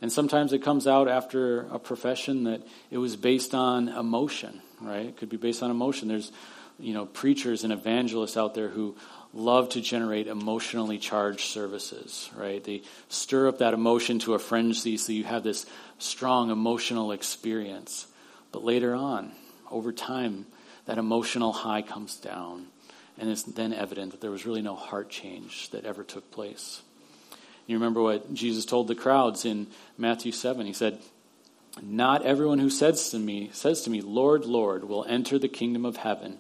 And 0.02 0.12
sometimes 0.12 0.52
it 0.52 0.62
comes 0.62 0.86
out 0.86 1.08
after 1.08 1.60
a 1.70 1.78
profession 1.78 2.44
that 2.44 2.62
it 2.90 2.98
was 2.98 3.16
based 3.16 3.54
on 3.54 3.88
emotion, 3.88 4.60
right? 4.80 5.06
It 5.06 5.16
could 5.16 5.30
be 5.30 5.38
based 5.38 5.62
on 5.62 5.70
emotion. 5.70 6.08
There's 6.08 6.32
you 6.78 6.92
know, 6.92 7.06
preachers 7.06 7.64
and 7.64 7.72
evangelists 7.72 8.36
out 8.36 8.54
there 8.54 8.68
who 8.68 8.96
love 9.32 9.70
to 9.70 9.80
generate 9.80 10.26
emotionally 10.26 10.98
charged 10.98 11.40
services, 11.40 12.30
right? 12.36 12.62
They 12.62 12.82
stir 13.08 13.48
up 13.48 13.58
that 13.58 13.74
emotion 13.74 14.18
to 14.20 14.34
a 14.34 14.38
frenzy 14.38 14.96
so 14.96 15.12
you 15.12 15.24
have 15.24 15.42
this 15.42 15.66
strong 15.98 16.50
emotional 16.50 17.12
experience. 17.12 18.06
But 18.52 18.64
later 18.64 18.94
on, 18.94 19.32
over 19.70 19.92
time, 19.92 20.46
that 20.86 20.98
emotional 20.98 21.52
high 21.52 21.82
comes 21.82 22.16
down, 22.16 22.66
and 23.18 23.30
it's 23.30 23.42
then 23.42 23.72
evident 23.72 24.12
that 24.12 24.20
there 24.20 24.30
was 24.30 24.46
really 24.46 24.62
no 24.62 24.74
heart 24.74 25.08
change 25.08 25.70
that 25.70 25.84
ever 25.84 26.02
took 26.02 26.30
place. 26.30 26.82
You 27.66 27.76
remember 27.76 28.00
what 28.00 28.32
Jesus 28.32 28.64
told 28.64 28.88
the 28.88 28.94
crowds 28.94 29.44
in 29.44 29.66
Matthew 29.98 30.32
7. 30.32 30.66
He 30.66 30.72
said, 30.72 31.00
Not 31.82 32.24
everyone 32.24 32.60
who 32.60 32.70
says 32.70 33.10
to 33.10 33.18
me, 33.18 33.50
says 33.52 33.82
to 33.82 33.90
me, 33.90 34.00
Lord, 34.00 34.44
Lord, 34.44 34.84
will 34.84 35.04
enter 35.08 35.38
the 35.38 35.48
kingdom 35.48 35.84
of 35.84 35.96
heaven 35.96 36.38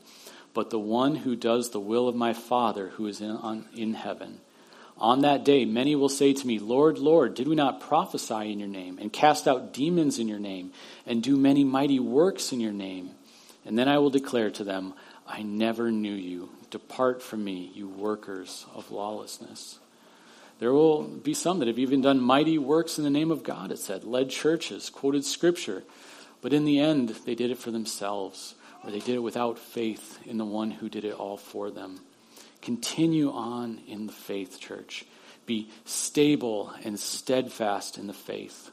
but 0.56 0.70
the 0.70 0.78
one 0.78 1.16
who 1.16 1.36
does 1.36 1.68
the 1.68 1.78
will 1.78 2.08
of 2.08 2.16
my 2.16 2.32
Father 2.32 2.88
who 2.94 3.06
is 3.06 3.20
in, 3.20 3.28
on, 3.28 3.66
in 3.76 3.92
heaven. 3.92 4.40
On 4.96 5.20
that 5.20 5.44
day, 5.44 5.66
many 5.66 5.94
will 5.94 6.08
say 6.08 6.32
to 6.32 6.46
me, 6.46 6.58
Lord, 6.58 6.96
Lord, 6.96 7.34
did 7.34 7.46
we 7.46 7.54
not 7.54 7.82
prophesy 7.82 8.52
in 8.52 8.58
your 8.58 8.68
name, 8.68 8.96
and 8.98 9.12
cast 9.12 9.46
out 9.46 9.74
demons 9.74 10.18
in 10.18 10.28
your 10.28 10.38
name, 10.38 10.72
and 11.04 11.22
do 11.22 11.36
many 11.36 11.62
mighty 11.62 12.00
works 12.00 12.52
in 12.52 12.60
your 12.60 12.72
name? 12.72 13.10
And 13.66 13.78
then 13.78 13.88
I 13.88 13.98
will 13.98 14.10
declare 14.10 14.50
to 14.52 14.64
them, 14.64 14.94
I 15.26 15.42
never 15.42 15.90
knew 15.90 16.14
you. 16.14 16.50
Depart 16.70 17.20
from 17.22 17.44
me, 17.44 17.70
you 17.74 17.88
workers 17.88 18.64
of 18.74 18.90
lawlessness. 18.90 19.78
There 20.58 20.72
will 20.72 21.02
be 21.02 21.34
some 21.34 21.58
that 21.58 21.68
have 21.68 21.78
even 21.78 22.00
done 22.00 22.20
mighty 22.20 22.56
works 22.56 22.96
in 22.96 23.04
the 23.04 23.10
name 23.10 23.30
of 23.30 23.42
God, 23.42 23.70
it 23.72 23.78
said, 23.78 24.04
led 24.04 24.30
churches, 24.30 24.88
quoted 24.88 25.24
scripture. 25.24 25.82
But 26.40 26.52
in 26.52 26.64
the 26.64 26.78
end, 26.78 27.10
they 27.26 27.34
did 27.34 27.50
it 27.50 27.58
for 27.58 27.70
themselves 27.70 28.54
or 28.86 28.90
they 28.90 29.00
did 29.00 29.16
it 29.16 29.22
without 29.22 29.58
faith 29.58 30.20
in 30.24 30.38
the 30.38 30.44
one 30.44 30.70
who 30.70 30.88
did 30.88 31.04
it 31.04 31.14
all 31.14 31.36
for 31.36 31.70
them. 31.70 32.00
Continue 32.62 33.32
on 33.32 33.80
in 33.88 34.06
the 34.06 34.12
faith, 34.12 34.60
church. 34.60 35.04
Be 35.44 35.68
stable 35.84 36.72
and 36.84 36.98
steadfast 36.98 37.98
in 37.98 38.06
the 38.06 38.12
faith. 38.12 38.70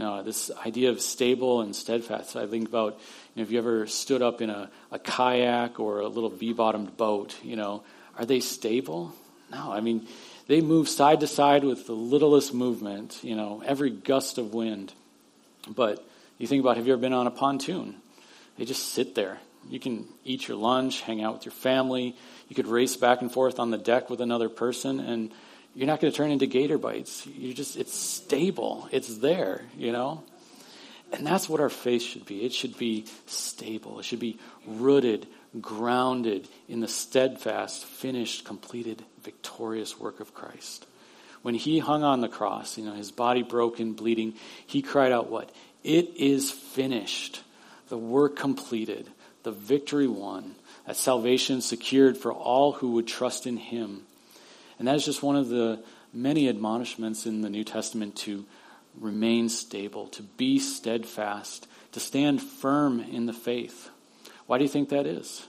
Know, 0.00 0.22
this 0.22 0.50
idea 0.64 0.88
of 0.88 1.02
stable 1.02 1.60
and 1.60 1.76
steadfast, 1.76 2.34
I 2.34 2.46
think 2.46 2.66
about, 2.66 2.94
you 3.34 3.36
know, 3.36 3.42
if 3.42 3.50
you 3.50 3.58
ever 3.58 3.86
stood 3.86 4.22
up 4.22 4.40
in 4.40 4.48
a, 4.48 4.70
a 4.90 4.98
kayak 4.98 5.78
or 5.78 6.00
a 6.00 6.08
little 6.08 6.30
V-bottomed 6.30 6.96
boat, 6.96 7.36
you 7.42 7.54
know, 7.54 7.82
are 8.16 8.24
they 8.24 8.40
stable? 8.40 9.14
No, 9.52 9.70
I 9.70 9.80
mean, 9.80 10.08
they 10.46 10.62
move 10.62 10.88
side 10.88 11.20
to 11.20 11.26
side 11.26 11.64
with 11.64 11.86
the 11.86 11.92
littlest 11.92 12.54
movement, 12.54 13.18
you 13.22 13.36
know, 13.36 13.62
every 13.66 13.90
gust 13.90 14.38
of 14.38 14.54
wind. 14.54 14.94
But 15.68 16.02
you 16.38 16.46
think 16.46 16.62
about, 16.62 16.78
have 16.78 16.86
you 16.86 16.94
ever 16.94 17.02
been 17.02 17.12
on 17.12 17.26
a 17.26 17.30
pontoon? 17.30 17.96
They 18.56 18.64
just 18.64 18.94
sit 18.94 19.14
there. 19.14 19.38
You 19.68 19.80
can 19.80 20.06
eat 20.24 20.48
your 20.48 20.56
lunch, 20.56 21.02
hang 21.02 21.22
out 21.22 21.34
with 21.34 21.44
your 21.44 21.52
family. 21.52 22.16
You 22.48 22.56
could 22.56 22.68
race 22.68 22.96
back 22.96 23.20
and 23.20 23.30
forth 23.30 23.60
on 23.60 23.70
the 23.70 23.76
deck 23.76 24.08
with 24.08 24.22
another 24.22 24.48
person, 24.48 24.98
and 24.98 25.30
you're 25.74 25.86
not 25.86 26.00
going 26.00 26.12
to 26.12 26.16
turn 26.16 26.30
into 26.30 26.46
gator 26.46 26.78
bites. 26.78 27.26
You 27.26 27.54
just, 27.54 27.76
it's 27.76 27.94
stable. 27.94 28.88
It's 28.90 29.18
there, 29.18 29.62
you 29.76 29.92
know? 29.92 30.24
And 31.12 31.26
that's 31.26 31.48
what 31.48 31.60
our 31.60 31.68
faith 31.68 32.02
should 32.02 32.26
be. 32.26 32.44
It 32.44 32.52
should 32.52 32.78
be 32.78 33.06
stable. 33.26 33.98
It 33.98 34.04
should 34.04 34.20
be 34.20 34.38
rooted, 34.66 35.26
grounded 35.60 36.48
in 36.68 36.80
the 36.80 36.88
steadfast, 36.88 37.84
finished, 37.84 38.44
completed, 38.44 39.04
victorious 39.22 39.98
work 39.98 40.20
of 40.20 40.34
Christ. 40.34 40.86
When 41.42 41.54
he 41.54 41.78
hung 41.78 42.04
on 42.04 42.20
the 42.20 42.28
cross, 42.28 42.76
you 42.76 42.84
know, 42.84 42.92
his 42.92 43.10
body 43.10 43.42
broken, 43.42 43.94
bleeding, 43.94 44.34
he 44.66 44.82
cried 44.82 45.10
out, 45.10 45.30
What? 45.30 45.50
It 45.82 46.16
is 46.16 46.50
finished 46.50 47.42
the 47.90 47.98
work 47.98 48.36
completed, 48.36 49.10
the 49.42 49.50
victory 49.50 50.06
won, 50.06 50.54
that 50.86 50.96
salvation 50.96 51.60
secured 51.60 52.16
for 52.16 52.32
all 52.32 52.72
who 52.72 52.92
would 52.92 53.06
trust 53.06 53.46
in 53.46 53.56
him. 53.56 54.02
And 54.80 54.88
that 54.88 54.96
is 54.96 55.04
just 55.04 55.22
one 55.22 55.36
of 55.36 55.50
the 55.50 55.84
many 56.10 56.48
admonishments 56.48 57.26
in 57.26 57.42
the 57.42 57.50
New 57.50 57.64
Testament 57.64 58.16
to 58.16 58.46
remain 58.98 59.50
stable, 59.50 60.06
to 60.08 60.22
be 60.22 60.58
steadfast, 60.58 61.68
to 61.92 62.00
stand 62.00 62.42
firm 62.42 62.98
in 62.98 63.26
the 63.26 63.34
faith. 63.34 63.90
Why 64.46 64.56
do 64.56 64.64
you 64.64 64.70
think 64.70 64.88
that 64.88 65.04
is? 65.04 65.46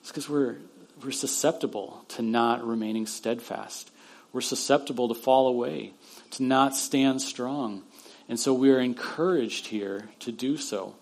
It's 0.00 0.08
because 0.08 0.28
we're, 0.28 0.56
we're 1.00 1.12
susceptible 1.12 2.04
to 2.08 2.22
not 2.22 2.66
remaining 2.66 3.06
steadfast. 3.06 3.92
We're 4.32 4.40
susceptible 4.40 5.06
to 5.06 5.14
fall 5.14 5.46
away, 5.46 5.92
to 6.32 6.42
not 6.42 6.74
stand 6.74 7.22
strong. 7.22 7.84
And 8.28 8.40
so 8.40 8.52
we 8.52 8.72
are 8.72 8.80
encouraged 8.80 9.68
here 9.68 10.08
to 10.18 10.32
do 10.32 10.56
so. 10.56 10.96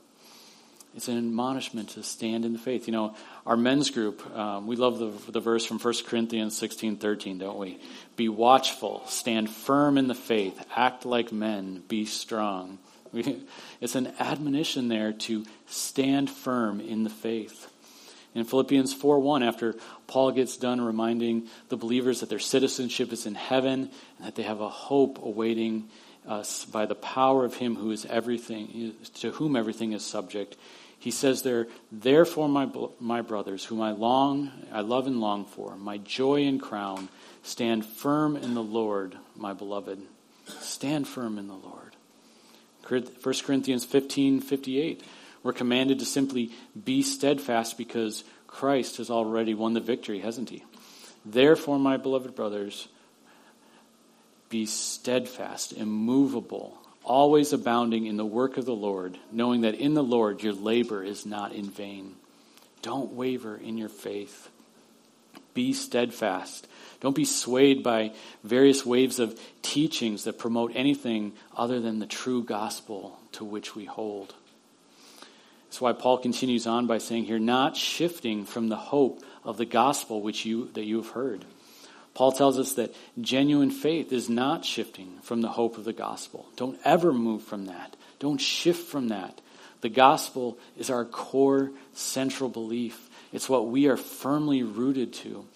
It's 0.97 1.09
an 1.09 1.19
admonishment 1.19 1.91
to 1.91 2.03
stand 2.03 2.45
in 2.45 2.53
the 2.53 2.59
faith. 2.59 2.89
You 2.89 2.93
know, 2.93 3.15
our 3.47 3.57
men's 3.57 3.91
group, 3.91 4.25
um, 4.37 4.67
we 4.67 4.75
love 4.75 4.99
the, 4.99 5.33
the 5.33 5.41
verse 5.41 5.65
from 5.65 5.79
1 5.79 5.95
Corinthians 6.07 6.59
16 6.59 6.97
13, 6.97 7.39
don't 7.39 7.59
we? 7.59 7.79
Be 8.17 8.29
watchful, 8.29 9.03
stand 9.07 9.51
firm 9.51 9.99
in 9.99 10.09
the 10.09 10.15
faith, 10.15 10.61
act 10.75 11.07
like 11.07 11.31
men, 11.31 11.83
be 11.87 12.07
strong. 12.07 12.79
it's 13.81 13.95
an 13.95 14.13
admonition 14.19 14.89
there 14.89 15.13
to 15.13 15.45
stand 15.67 16.29
firm 16.29 16.81
in 16.81 17.05
the 17.05 17.11
faith. 17.11 17.69
In 18.35 18.45
Philippians 18.45 18.93
4 18.93 19.19
1, 19.19 19.43
after 19.43 19.75
Paul 20.07 20.33
gets 20.33 20.57
done 20.57 20.81
reminding 20.81 21.49
the 21.69 21.77
believers 21.77 22.21
that 22.21 22.29
their 22.29 22.39
citizenship 22.39 23.13
is 23.13 23.27
in 23.27 23.35
heaven 23.35 23.91
and 24.19 24.27
that 24.27 24.37
they 24.37 24.43
have 24.43 24.61
a 24.61 24.69
hope 24.69 25.19
awaiting 25.23 25.89
us 26.27 26.65
by 26.65 26.87
the 26.87 26.95
power 26.95 27.45
of 27.45 27.55
him 27.55 27.75
who 27.75 27.91
is 27.91 28.07
everything, 28.07 28.95
to 29.15 29.33
whom 29.33 29.57
everything 29.57 29.93
is 29.93 30.05
subject, 30.05 30.57
he 31.01 31.11
says 31.11 31.43
there, 31.43 31.67
therefore, 31.91 32.47
my, 32.47 32.71
my 33.01 33.23
brothers, 33.23 33.65
whom 33.65 33.81
I 33.81 33.93
long, 33.93 34.51
I 34.71 34.83
love 34.83 35.07
and 35.07 35.19
long 35.19 35.47
for, 35.47 35.75
my 35.77 35.97
joy 35.97 36.45
and 36.45 36.61
crown, 36.61 37.09
stand 37.43 37.87
firm 37.87 38.37
in 38.37 38.53
the 38.53 38.63
Lord, 38.63 39.17
my 39.35 39.55
beloved. 39.55 39.99
Stand 40.61 41.09
firm 41.09 41.39
in 41.39 41.49
the 41.49 41.55
Lord. 41.55 41.97
1 42.87 43.35
Corinthians 43.45 43.85
15 43.85 44.41
58. 44.43 45.03
We're 45.43 45.53
commanded 45.55 46.01
to 46.01 46.05
simply 46.05 46.51
be 46.85 47.03
steadfast 47.03 47.79
because 47.79 48.25
Christ 48.47 48.99
has 48.99 49.09
already 49.09 49.55
won 49.55 49.73
the 49.73 49.81
victory, 49.81 50.19
hasn't 50.19 50.51
he? 50.51 50.65
Therefore, 51.25 51.79
my 51.79 51.97
beloved 51.97 52.35
brothers, 52.35 52.89
be 54.51 54.67
steadfast, 54.67 55.73
immovable, 55.73 56.77
always 57.05 57.53
abounding 57.53 58.07
in 58.07 58.17
the 58.17 58.25
work 58.25 58.57
of 58.57 58.65
the 58.65 58.75
Lord, 58.75 59.19
knowing 59.33 59.63
that 59.63 59.75
in 59.75 59.95
the 59.95 60.03
Lord 60.03 60.43
your 60.43 60.53
labor 60.53 61.03
is 61.03 61.27
not 61.27 61.53
in 61.53 61.71
vain. 61.71 62.15
Don't 62.83 63.13
waver 63.13 63.57
in 63.57 63.79
your 63.79 63.89
faith. 63.89 64.49
Be 65.55 65.73
steadfast. 65.73 66.67
Don't 67.01 67.17
be 67.17 67.25
swayed 67.25 67.83
by 67.83 68.13
various 68.45 68.85
waves 68.85 69.19
of 69.19 69.39
teachings 69.63 70.25
that 70.25 70.39
promote 70.39 70.73
anything 70.75 71.33
other 71.57 71.81
than 71.81 71.99
the 71.99 72.07
true 72.07 72.43
gospel 72.45 73.19
to 73.33 73.45
which 73.45 73.75
we 73.75 73.85
hold. 73.85 74.35
That's 75.65 75.81
why 75.81 75.93
Paul 75.93 76.19
continues 76.19 76.67
on 76.67 76.87
by 76.87 76.99
saying 76.99 77.25
here, 77.25 77.39
not 77.39 77.77
shifting 77.77 78.45
from 78.45 78.69
the 78.69 78.77
hope 78.77 79.23
of 79.45 79.57
the 79.57 79.67
gospel 79.67 80.21
which 80.21 80.45
you 80.45 80.69
that 80.75 80.85
you 80.85 80.97
have 80.97 81.11
heard. 81.11 81.45
Paul 82.15 82.33
tells 82.33 82.59
us 82.59 82.73
that 82.73 82.95
genuine 83.21 83.71
faith 83.71 84.13
is 84.13 84.29
not 84.29 84.65
shifting 84.65 85.19
from 85.23 85.41
the 85.41 85.49
hope 85.49 85.79
of 85.79 85.85
the 85.85 85.93
gospel. 85.93 86.49
Don't 86.57 86.79
ever 86.85 87.13
move 87.13 87.43
from 87.43 87.67
that. 87.67 87.97
Don't 88.19 88.41
shift 88.41 88.89
from 88.89 89.09
that. 89.09 89.41
The 89.81 89.89
gospel 89.89 90.59
is 90.77 90.91
our 90.91 91.05
core 91.05 91.71
central 91.93 92.51
belief. 92.51 93.09
It's 93.33 93.49
what 93.49 93.69
we 93.69 93.87
are 93.87 93.97
firmly 93.97 94.63
rooted 94.63 95.13
to. 95.15 95.47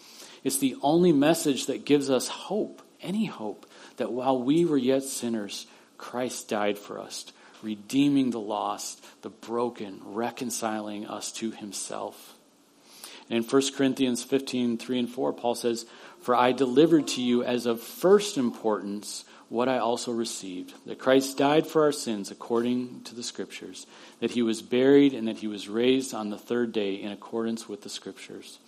It's 0.44 0.58
the 0.58 0.76
only 0.82 1.12
message 1.12 1.66
that 1.66 1.84
gives 1.84 2.10
us 2.10 2.28
hope, 2.28 2.82
any 3.00 3.26
hope, 3.26 3.66
that 3.96 4.12
while 4.12 4.40
we 4.40 4.64
were 4.64 4.78
yet 4.78 5.02
sinners, 5.02 5.66
Christ 5.98 6.48
died 6.48 6.78
for 6.78 7.00
us, 7.00 7.26
redeeming 7.62 8.30
the 8.30 8.40
lost, 8.40 9.04
the 9.22 9.30
broken, 9.30 10.00
reconciling 10.04 11.06
us 11.06 11.32
to 11.32 11.50
himself. 11.50 12.34
And 13.30 13.42
in 13.42 13.50
1 13.50 13.62
Corinthians 13.74 14.22
15, 14.22 14.76
3 14.76 14.98
and 14.98 15.10
4, 15.10 15.32
Paul 15.32 15.54
says, 15.54 15.86
For 16.24 16.34
I 16.34 16.52
delivered 16.52 17.08
to 17.08 17.22
you 17.22 17.44
as 17.44 17.66
of 17.66 17.82
first 17.82 18.38
importance 18.38 19.26
what 19.50 19.68
I 19.68 19.76
also 19.76 20.10
received 20.10 20.72
that 20.86 20.98
Christ 20.98 21.36
died 21.36 21.66
for 21.66 21.82
our 21.82 21.92
sins 21.92 22.30
according 22.30 23.02
to 23.02 23.14
the 23.14 23.22
Scriptures, 23.22 23.86
that 24.20 24.30
he 24.30 24.40
was 24.40 24.62
buried, 24.62 25.12
and 25.12 25.28
that 25.28 25.36
he 25.36 25.48
was 25.48 25.68
raised 25.68 26.14
on 26.14 26.30
the 26.30 26.38
third 26.38 26.72
day 26.72 26.94
in 26.94 27.12
accordance 27.12 27.68
with 27.68 27.82
the 27.82 27.90
Scriptures. 27.90 28.58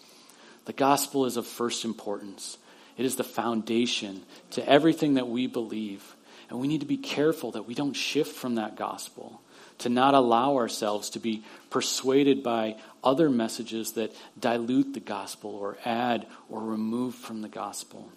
The 0.66 0.74
gospel 0.74 1.24
is 1.24 1.38
of 1.38 1.46
first 1.46 1.86
importance, 1.86 2.58
it 2.98 3.06
is 3.06 3.16
the 3.16 3.24
foundation 3.24 4.20
to 4.50 4.68
everything 4.68 5.14
that 5.14 5.28
we 5.28 5.46
believe. 5.46 6.14
And 6.50 6.60
we 6.60 6.68
need 6.68 6.80
to 6.80 6.86
be 6.86 6.98
careful 6.98 7.52
that 7.52 7.66
we 7.66 7.74
don't 7.74 7.94
shift 7.94 8.36
from 8.36 8.56
that 8.56 8.76
gospel, 8.76 9.40
to 9.78 9.88
not 9.88 10.12
allow 10.12 10.56
ourselves 10.56 11.08
to 11.10 11.20
be 11.20 11.42
persuaded 11.70 12.42
by 12.42 12.76
other 13.06 13.30
messages 13.30 13.92
that 13.92 14.12
dilute 14.38 14.92
the 14.92 15.00
gospel 15.00 15.50
or 15.54 15.78
add 15.84 16.26
or 16.50 16.60
remove 16.60 17.14
from 17.14 17.40
the 17.40 17.48
gospel. 17.48 18.10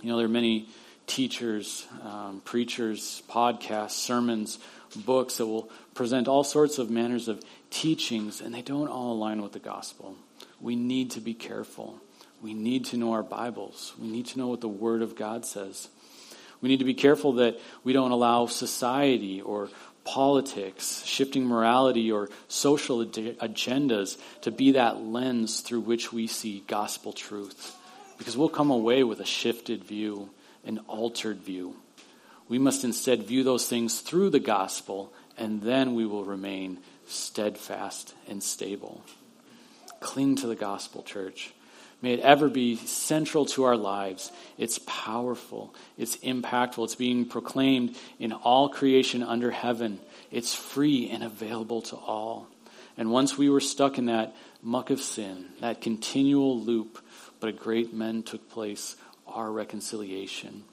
You 0.00 0.10
know, 0.10 0.16
there 0.16 0.26
are 0.26 0.30
many 0.30 0.68
teachers, 1.06 1.86
um, 2.02 2.40
preachers, 2.44 3.22
podcasts, 3.28 3.90
sermons, 3.90 4.58
books 4.94 5.38
that 5.38 5.46
will 5.46 5.68
present 5.94 6.28
all 6.28 6.44
sorts 6.44 6.78
of 6.78 6.88
manners 6.88 7.26
of 7.26 7.42
teachings, 7.70 8.40
and 8.40 8.54
they 8.54 8.62
don't 8.62 8.88
all 8.88 9.12
align 9.12 9.42
with 9.42 9.52
the 9.52 9.58
gospel. 9.58 10.14
We 10.60 10.76
need 10.76 11.10
to 11.12 11.20
be 11.20 11.34
careful. 11.34 12.00
We 12.40 12.54
need 12.54 12.86
to 12.86 12.96
know 12.96 13.12
our 13.12 13.24
Bibles. 13.24 13.92
We 13.98 14.06
need 14.06 14.26
to 14.26 14.38
know 14.38 14.46
what 14.48 14.60
the 14.60 14.68
Word 14.68 15.02
of 15.02 15.16
God 15.16 15.44
says. 15.44 15.88
We 16.60 16.68
need 16.68 16.78
to 16.78 16.84
be 16.84 16.94
careful 16.94 17.34
that 17.34 17.58
we 17.84 17.92
don't 17.92 18.12
allow 18.12 18.46
society 18.46 19.40
or 19.40 19.68
politics, 20.06 21.04
shifting 21.04 21.44
morality, 21.44 22.10
or 22.10 22.30
social 22.48 23.04
agendas 23.04 24.16
to 24.40 24.50
be 24.50 24.72
that 24.72 25.02
lens 25.02 25.60
through 25.60 25.80
which 25.80 26.12
we 26.12 26.26
see 26.26 26.64
gospel 26.66 27.12
truth. 27.12 27.76
Because 28.16 28.36
we'll 28.36 28.48
come 28.48 28.70
away 28.70 29.04
with 29.04 29.20
a 29.20 29.26
shifted 29.26 29.84
view 29.84 30.30
an 30.66 30.80
altered 30.88 31.38
view. 31.38 31.76
We 32.48 32.58
must 32.58 32.84
instead 32.84 33.22
view 33.22 33.42
those 33.44 33.68
things 33.68 34.00
through 34.00 34.30
the 34.30 34.40
gospel, 34.40 35.12
and 35.38 35.62
then 35.62 35.94
we 35.94 36.04
will 36.06 36.24
remain 36.24 36.78
steadfast 37.06 38.14
and 38.28 38.42
stable. 38.42 39.02
Cling 40.00 40.36
to 40.36 40.46
the 40.46 40.56
gospel, 40.56 41.02
church. 41.02 41.52
May 42.02 42.12
it 42.12 42.20
ever 42.20 42.48
be 42.48 42.76
central 42.76 43.46
to 43.46 43.64
our 43.64 43.76
lives. 43.76 44.30
It's 44.58 44.78
powerful, 44.86 45.74
it's 45.96 46.16
impactful, 46.18 46.84
it's 46.84 46.94
being 46.94 47.24
proclaimed 47.24 47.96
in 48.18 48.32
all 48.32 48.68
creation 48.68 49.22
under 49.22 49.50
heaven. 49.50 50.00
It's 50.30 50.54
free 50.54 51.08
and 51.08 51.24
available 51.24 51.82
to 51.82 51.96
all. 51.96 52.48
And 52.98 53.10
once 53.10 53.36
we 53.36 53.48
were 53.48 53.60
stuck 53.60 53.98
in 53.98 54.06
that 54.06 54.34
muck 54.62 54.90
of 54.90 55.00
sin, 55.00 55.46
that 55.60 55.80
continual 55.80 56.58
loop, 56.60 56.98
but 57.40 57.48
a 57.48 57.52
great 57.52 57.94
men 57.94 58.22
took 58.22 58.48
place 58.50 58.96
our 59.26 59.50
reconciliation. 59.50 60.64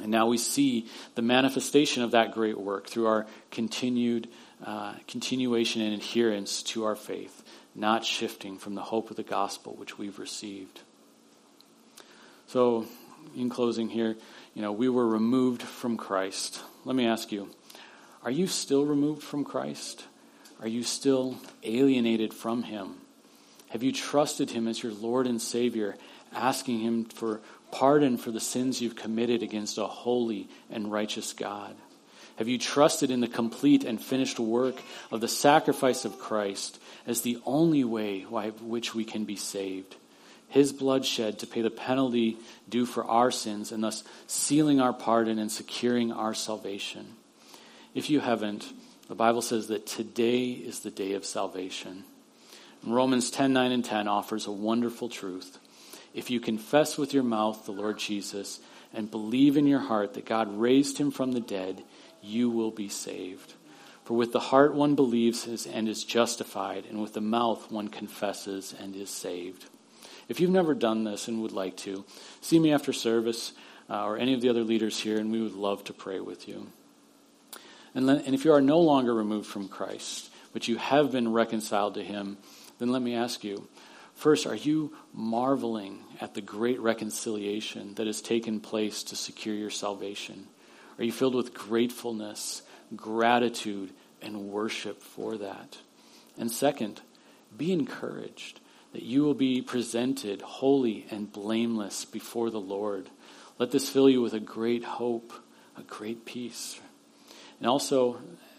And 0.00 0.10
now 0.10 0.26
we 0.26 0.38
see 0.38 0.88
the 1.14 1.22
manifestation 1.22 2.02
of 2.02 2.12
that 2.12 2.32
great 2.32 2.58
work 2.58 2.88
through 2.88 3.06
our 3.06 3.26
continued 3.50 4.28
uh, 4.64 4.94
continuation 5.08 5.82
and 5.82 5.94
adherence 5.94 6.62
to 6.62 6.84
our 6.84 6.96
faith, 6.96 7.42
not 7.74 8.04
shifting 8.04 8.58
from 8.58 8.74
the 8.74 8.82
hope 8.82 9.10
of 9.10 9.16
the 9.16 9.22
gospel 9.22 9.74
which 9.74 9.98
we've 9.98 10.18
received. 10.18 10.80
So, 12.46 12.86
in 13.36 13.48
closing 13.48 13.88
here, 13.88 14.16
you 14.54 14.62
know, 14.62 14.72
we 14.72 14.88
were 14.88 15.06
removed 15.06 15.62
from 15.62 15.96
Christ. 15.96 16.60
Let 16.84 16.94
me 16.94 17.06
ask 17.06 17.32
you, 17.32 17.48
are 18.22 18.30
you 18.30 18.46
still 18.46 18.84
removed 18.84 19.22
from 19.22 19.44
Christ? 19.44 20.04
Are 20.60 20.68
you 20.68 20.84
still 20.84 21.38
alienated 21.64 22.32
from 22.32 22.62
him? 22.62 22.96
Have 23.70 23.82
you 23.82 23.90
trusted 23.90 24.50
him 24.50 24.68
as 24.68 24.82
your 24.82 24.92
Lord 24.92 25.26
and 25.26 25.40
Savior, 25.40 25.96
asking 26.32 26.80
him 26.80 27.04
for 27.06 27.40
pardon 27.70 28.18
for 28.18 28.30
the 28.30 28.38
sins 28.38 28.80
you've 28.80 28.94
committed 28.94 29.42
against 29.42 29.78
a 29.78 29.86
holy 29.86 30.48
and 30.70 30.92
righteous 30.92 31.32
God? 31.32 31.74
Have 32.36 32.48
you 32.48 32.58
trusted 32.58 33.10
in 33.10 33.20
the 33.20 33.28
complete 33.28 33.84
and 33.84 34.00
finished 34.00 34.38
work 34.38 34.76
of 35.10 35.20
the 35.20 35.28
sacrifice 35.28 36.04
of 36.04 36.18
Christ 36.18 36.80
as 37.06 37.20
the 37.20 37.38
only 37.44 37.84
way 37.84 38.24
by 38.24 38.50
which 38.50 38.94
we 38.94 39.04
can 39.04 39.24
be 39.24 39.36
saved? 39.36 39.96
His 40.48 40.72
blood 40.72 41.06
shed 41.06 41.38
to 41.38 41.46
pay 41.46 41.62
the 41.62 41.70
penalty 41.70 42.36
due 42.68 42.84
for 42.84 43.04
our 43.04 43.30
sins 43.30 43.72
and 43.72 43.82
thus 43.82 44.04
sealing 44.26 44.80
our 44.80 44.92
pardon 44.92 45.38
and 45.38 45.50
securing 45.50 46.12
our 46.12 46.34
salvation. 46.34 47.14
If 47.94 48.10
you 48.10 48.20
haven't, 48.20 48.70
the 49.08 49.14
Bible 49.14 49.42
says 49.42 49.68
that 49.68 49.86
today 49.86 50.50
is 50.50 50.80
the 50.80 50.90
day 50.90 51.12
of 51.14 51.24
salvation. 51.24 52.04
Romans 52.84 53.30
10 53.30 53.52
9 53.52 53.72
and 53.72 53.84
10 53.84 54.08
offers 54.08 54.46
a 54.46 54.52
wonderful 54.52 55.08
truth. 55.08 55.58
If 56.14 56.30
you 56.30 56.40
confess 56.40 56.98
with 56.98 57.14
your 57.14 57.22
mouth 57.22 57.64
the 57.64 57.72
Lord 57.72 57.98
Jesus 57.98 58.60
and 58.92 59.10
believe 59.10 59.56
in 59.56 59.66
your 59.66 59.80
heart 59.80 60.14
that 60.14 60.26
God 60.26 60.58
raised 60.58 60.98
him 60.98 61.10
from 61.10 61.32
the 61.32 61.40
dead, 61.40 61.82
you 62.22 62.50
will 62.50 62.70
be 62.70 62.88
saved. 62.88 63.54
For 64.04 64.14
with 64.14 64.32
the 64.32 64.40
heart 64.40 64.74
one 64.74 64.94
believes 64.94 65.66
and 65.66 65.88
is 65.88 66.04
justified, 66.04 66.86
and 66.88 67.00
with 67.00 67.14
the 67.14 67.20
mouth 67.20 67.70
one 67.70 67.88
confesses 67.88 68.74
and 68.78 68.96
is 68.96 69.10
saved. 69.10 69.66
If 70.28 70.40
you've 70.40 70.50
never 70.50 70.74
done 70.74 71.04
this 71.04 71.28
and 71.28 71.42
would 71.42 71.52
like 71.52 71.76
to, 71.78 72.04
see 72.40 72.58
me 72.58 72.72
after 72.72 72.92
service 72.92 73.52
uh, 73.90 74.04
or 74.04 74.16
any 74.16 74.34
of 74.34 74.40
the 74.40 74.48
other 74.48 74.64
leaders 74.64 74.98
here, 74.98 75.18
and 75.18 75.30
we 75.30 75.42
would 75.42 75.54
love 75.54 75.84
to 75.84 75.92
pray 75.92 76.20
with 76.20 76.48
you. 76.48 76.68
And, 77.94 78.08
and 78.08 78.34
if 78.34 78.44
you 78.44 78.52
are 78.52 78.60
no 78.60 78.80
longer 78.80 79.14
removed 79.14 79.46
from 79.46 79.68
Christ, 79.68 80.30
but 80.52 80.68
you 80.68 80.76
have 80.76 81.12
been 81.12 81.32
reconciled 81.32 81.94
to 81.94 82.04
him, 82.04 82.38
then 82.78 82.90
let 82.90 83.02
me 83.02 83.14
ask 83.14 83.44
you 83.44 83.68
First, 84.14 84.46
are 84.46 84.54
you 84.54 84.92
marveling 85.12 86.04
at 86.20 86.34
the 86.34 86.40
great 86.40 86.80
reconciliation 86.80 87.94
that 87.94 88.06
has 88.06 88.20
taken 88.20 88.60
place 88.60 89.02
to 89.04 89.16
secure 89.16 89.54
your 89.54 89.70
salvation? 89.70 90.46
Are 90.98 91.04
you 91.04 91.12
filled 91.12 91.34
with 91.34 91.54
gratefulness, 91.54 92.62
gratitude, 92.94 93.90
and 94.20 94.48
worship 94.48 95.02
for 95.02 95.36
that? 95.38 95.78
And 96.38 96.50
second, 96.50 97.00
be 97.56 97.72
encouraged 97.72 98.60
that 98.92 99.02
you 99.02 99.22
will 99.22 99.34
be 99.34 99.62
presented 99.62 100.42
holy 100.42 101.06
and 101.10 101.32
blameless 101.32 102.04
before 102.04 102.50
the 102.50 102.60
Lord. 102.60 103.08
Let 103.58 103.70
this 103.70 103.88
fill 103.88 104.08
you 104.08 104.20
with 104.20 104.34
a 104.34 104.40
great 104.40 104.84
hope, 104.84 105.32
a 105.76 105.82
great 105.82 106.24
peace. 106.24 106.78
And 107.58 107.68
also, 107.68 108.18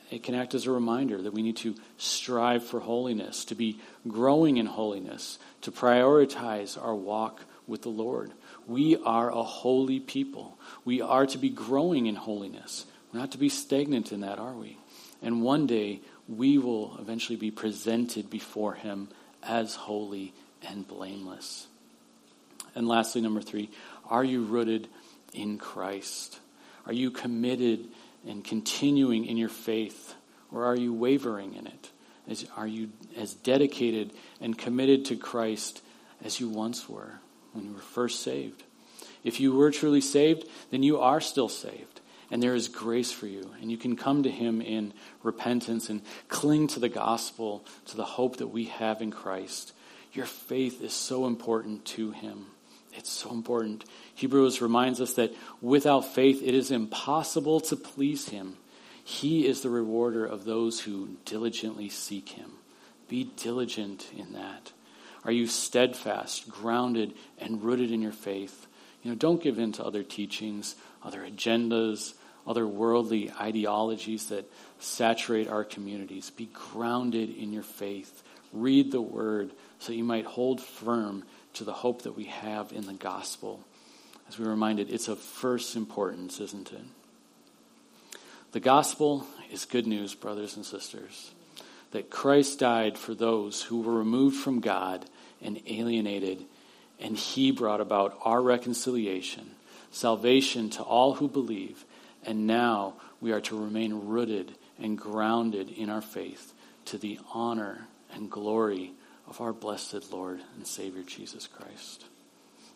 it 0.10 0.24
can 0.24 0.36
act 0.36 0.54
as 0.54 0.66
a 0.66 0.72
reminder 0.72 1.22
that 1.22 1.34
we 1.34 1.42
need 1.42 1.58
to 1.58 1.76
strive 1.98 2.64
for 2.64 2.80
holiness, 2.80 3.46
to 3.46 3.56
be 3.56 3.80
growing 4.08 4.58
in 4.58 4.66
holiness, 4.66 5.40
to 5.62 5.72
prioritize 5.72 6.82
our 6.82 6.96
walk 6.96 7.42
with 7.68 7.82
the 7.82 7.90
Lord. 7.90 8.32
We 8.68 8.96
are 8.98 9.30
a 9.30 9.44
holy 9.44 10.00
people. 10.00 10.58
We 10.86 11.02
are 11.02 11.26
to 11.28 11.38
be 11.38 11.50
growing 11.50 12.06
in 12.06 12.16
holiness. 12.16 12.86
We're 13.12 13.20
not 13.20 13.32
to 13.32 13.38
be 13.38 13.50
stagnant 13.50 14.12
in 14.12 14.22
that, 14.22 14.40
are 14.40 14.54
we? 14.54 14.78
And 15.22 15.42
one 15.42 15.68
day 15.68 16.02
we 16.28 16.58
will 16.58 16.98
eventually 17.00 17.36
be 17.36 17.52
presented 17.52 18.30
before 18.30 18.74
Him 18.74 19.10
as 19.42 19.76
holy 19.76 20.34
and 20.68 20.88
blameless. 20.88 21.68
And 22.76 22.88
lastly, 22.88 23.22
number 23.22 23.42
three, 23.42 23.70
are 24.10 24.24
you 24.24 24.44
rooted 24.44 24.88
in 25.34 25.58
Christ? 25.58 26.40
Are 26.86 26.94
you 26.94 27.12
committed 27.12 27.88
and 28.28 28.44
continuing 28.44 29.26
in 29.26 29.38
your 29.38 29.50
faith, 29.50 30.16
or 30.52 30.66
are 30.66 30.76
you 30.76 30.94
wavering 30.94 31.54
in 31.56 31.68
it? 31.68 31.92
Are 32.56 32.68
you 32.68 32.90
as 33.18 33.34
dedicated 33.34 34.12
and 34.40 34.58
committed 34.58 35.06
to 35.06 35.18
Christ 35.18 35.82
as 36.24 36.40
you 36.40 36.48
once 36.48 36.88
were 36.88 37.20
when 37.54 37.66
you 37.66 37.74
were 37.74 37.80
first 37.80 38.22
saved? 38.22 38.64
If 39.24 39.40
you 39.40 39.54
were 39.54 39.72
truly 39.72 40.02
saved, 40.02 40.48
then 40.72 40.84
you 40.84 41.00
are 41.00 41.22
still 41.22 41.50
saved. 41.50 42.02
And 42.30 42.42
there 42.42 42.56
is 42.56 42.68
grace 42.68 43.12
for 43.12 43.28
you. 43.28 43.52
And 43.62 43.72
you 43.72 43.78
can 43.78 43.96
come 43.96 44.24
to 44.24 44.32
Him 44.32 44.62
in 44.62 44.94
repentance 45.22 45.90
and 45.90 46.02
cling 46.28 46.68
to 46.70 46.80
the 46.80 46.90
gospel, 46.90 47.66
to 47.88 47.98
the 47.98 48.06
hope 48.06 48.38
that 48.38 48.48
we 48.48 48.66
have 48.66 49.02
in 49.02 49.12
Christ. 49.12 49.74
Your 50.14 50.26
faith 50.26 50.82
is 50.82 50.94
so 50.94 51.26
important 51.28 51.86
to 51.86 52.12
Him. 52.12 52.48
It's 52.94 53.12
so 53.12 53.32
important. 53.32 53.86
Hebrews 54.16 54.62
reminds 54.62 55.00
us 55.00 55.14
that 55.14 55.34
without 55.62 56.14
faith, 56.14 56.42
it 56.44 56.54
is 56.54 56.72
impossible 56.72 57.60
to 57.62 57.76
please 57.76 58.30
Him. 58.30 58.58
He 59.04 59.46
is 59.46 59.62
the 59.62 59.70
rewarder 59.70 60.26
of 60.26 60.46
those 60.46 60.80
who 60.82 61.18
diligently 61.26 61.90
seek 61.90 62.30
him. 62.30 62.52
Be 63.10 63.30
diligent 63.36 64.10
in 64.16 64.34
that. 64.34 64.72
Are 65.26 65.32
you 65.32 65.48
steadfast, 65.48 66.50
grounded, 66.50 67.14
and 67.40 67.64
rooted 67.64 67.92
in 67.92 68.02
your 68.02 68.12
faith? 68.12 68.68
You 69.04 69.12
know, 69.12 69.18
don't 69.18 69.42
give 69.42 69.60
in 69.60 69.72
to 69.74 69.86
other 69.86 70.04
teachings, 70.04 70.76
other 71.04 71.22
agendas, 71.22 72.14
other 72.46 72.68
worldly 72.68 73.32
ideologies 73.32 74.28
that 74.28 74.50
saturate 74.80 75.48
our 75.48 75.64
communities. 75.64 76.30
Be 76.30 76.50
grounded 76.54 77.30
in 77.30 77.54
your 77.54 77.64
faith. 77.64 78.24
Read 78.52 78.92
the 78.92 79.02
word 79.02 79.52
so 79.80 79.94
you 79.94 80.04
might 80.04 80.26
hold 80.26 80.62
firm 80.62 81.24
to 81.54 81.64
the 81.64 81.74
hope 81.74 82.04
that 82.04 82.16
we 82.16 82.26
have 82.26 82.72
in 82.72 82.86
the 82.86 82.94
gospel. 82.94 83.62
As 84.28 84.38
we 84.38 84.46
reminded, 84.46 84.90
it's 84.90 85.08
of 85.08 85.20
first 85.20 85.76
importance, 85.76 86.40
isn't 86.40 86.72
it? 86.72 88.20
The 88.52 88.60
gospel 88.60 89.26
is 89.52 89.66
good 89.66 89.88
news, 89.88 90.14
brothers 90.14 90.56
and 90.56 90.66
sisters, 90.66 91.32
that 91.94 92.10
Christ 92.10 92.58
died 92.58 92.98
for 92.98 93.14
those 93.14 93.62
who 93.62 93.82
were 93.82 93.94
removed 93.94 94.36
from 94.36 94.60
God 94.60 95.06
and 95.42 95.62
alienated, 95.68 96.44
and 97.00 97.16
he 97.16 97.52
brought 97.52 97.82
about 97.82 98.18
our 98.26 98.42
reconciliation, 98.42 99.52
salvation 99.92 100.72
to 100.72 100.82
all 100.82 101.14
who 101.14 101.28
believe, 101.28 101.86
and 102.24 102.48
now 102.48 102.96
we 103.22 103.32
are 103.32 103.42
to 103.42 103.64
remain 103.64 104.08
rooted 104.08 104.56
and 104.80 104.98
grounded 104.98 105.70
in 105.70 105.92
our 105.92 106.02
faith 106.02 106.54
to 106.86 106.98
the 106.98 107.20
honor 107.32 107.88
and 108.12 108.30
glory 108.30 108.94
of 109.28 109.40
our 109.40 109.54
blessed 109.54 110.12
Lord 110.12 110.42
and 110.56 110.66
Savior 110.66 111.04
Jesus 111.04 111.46
Christ. 111.46 112.06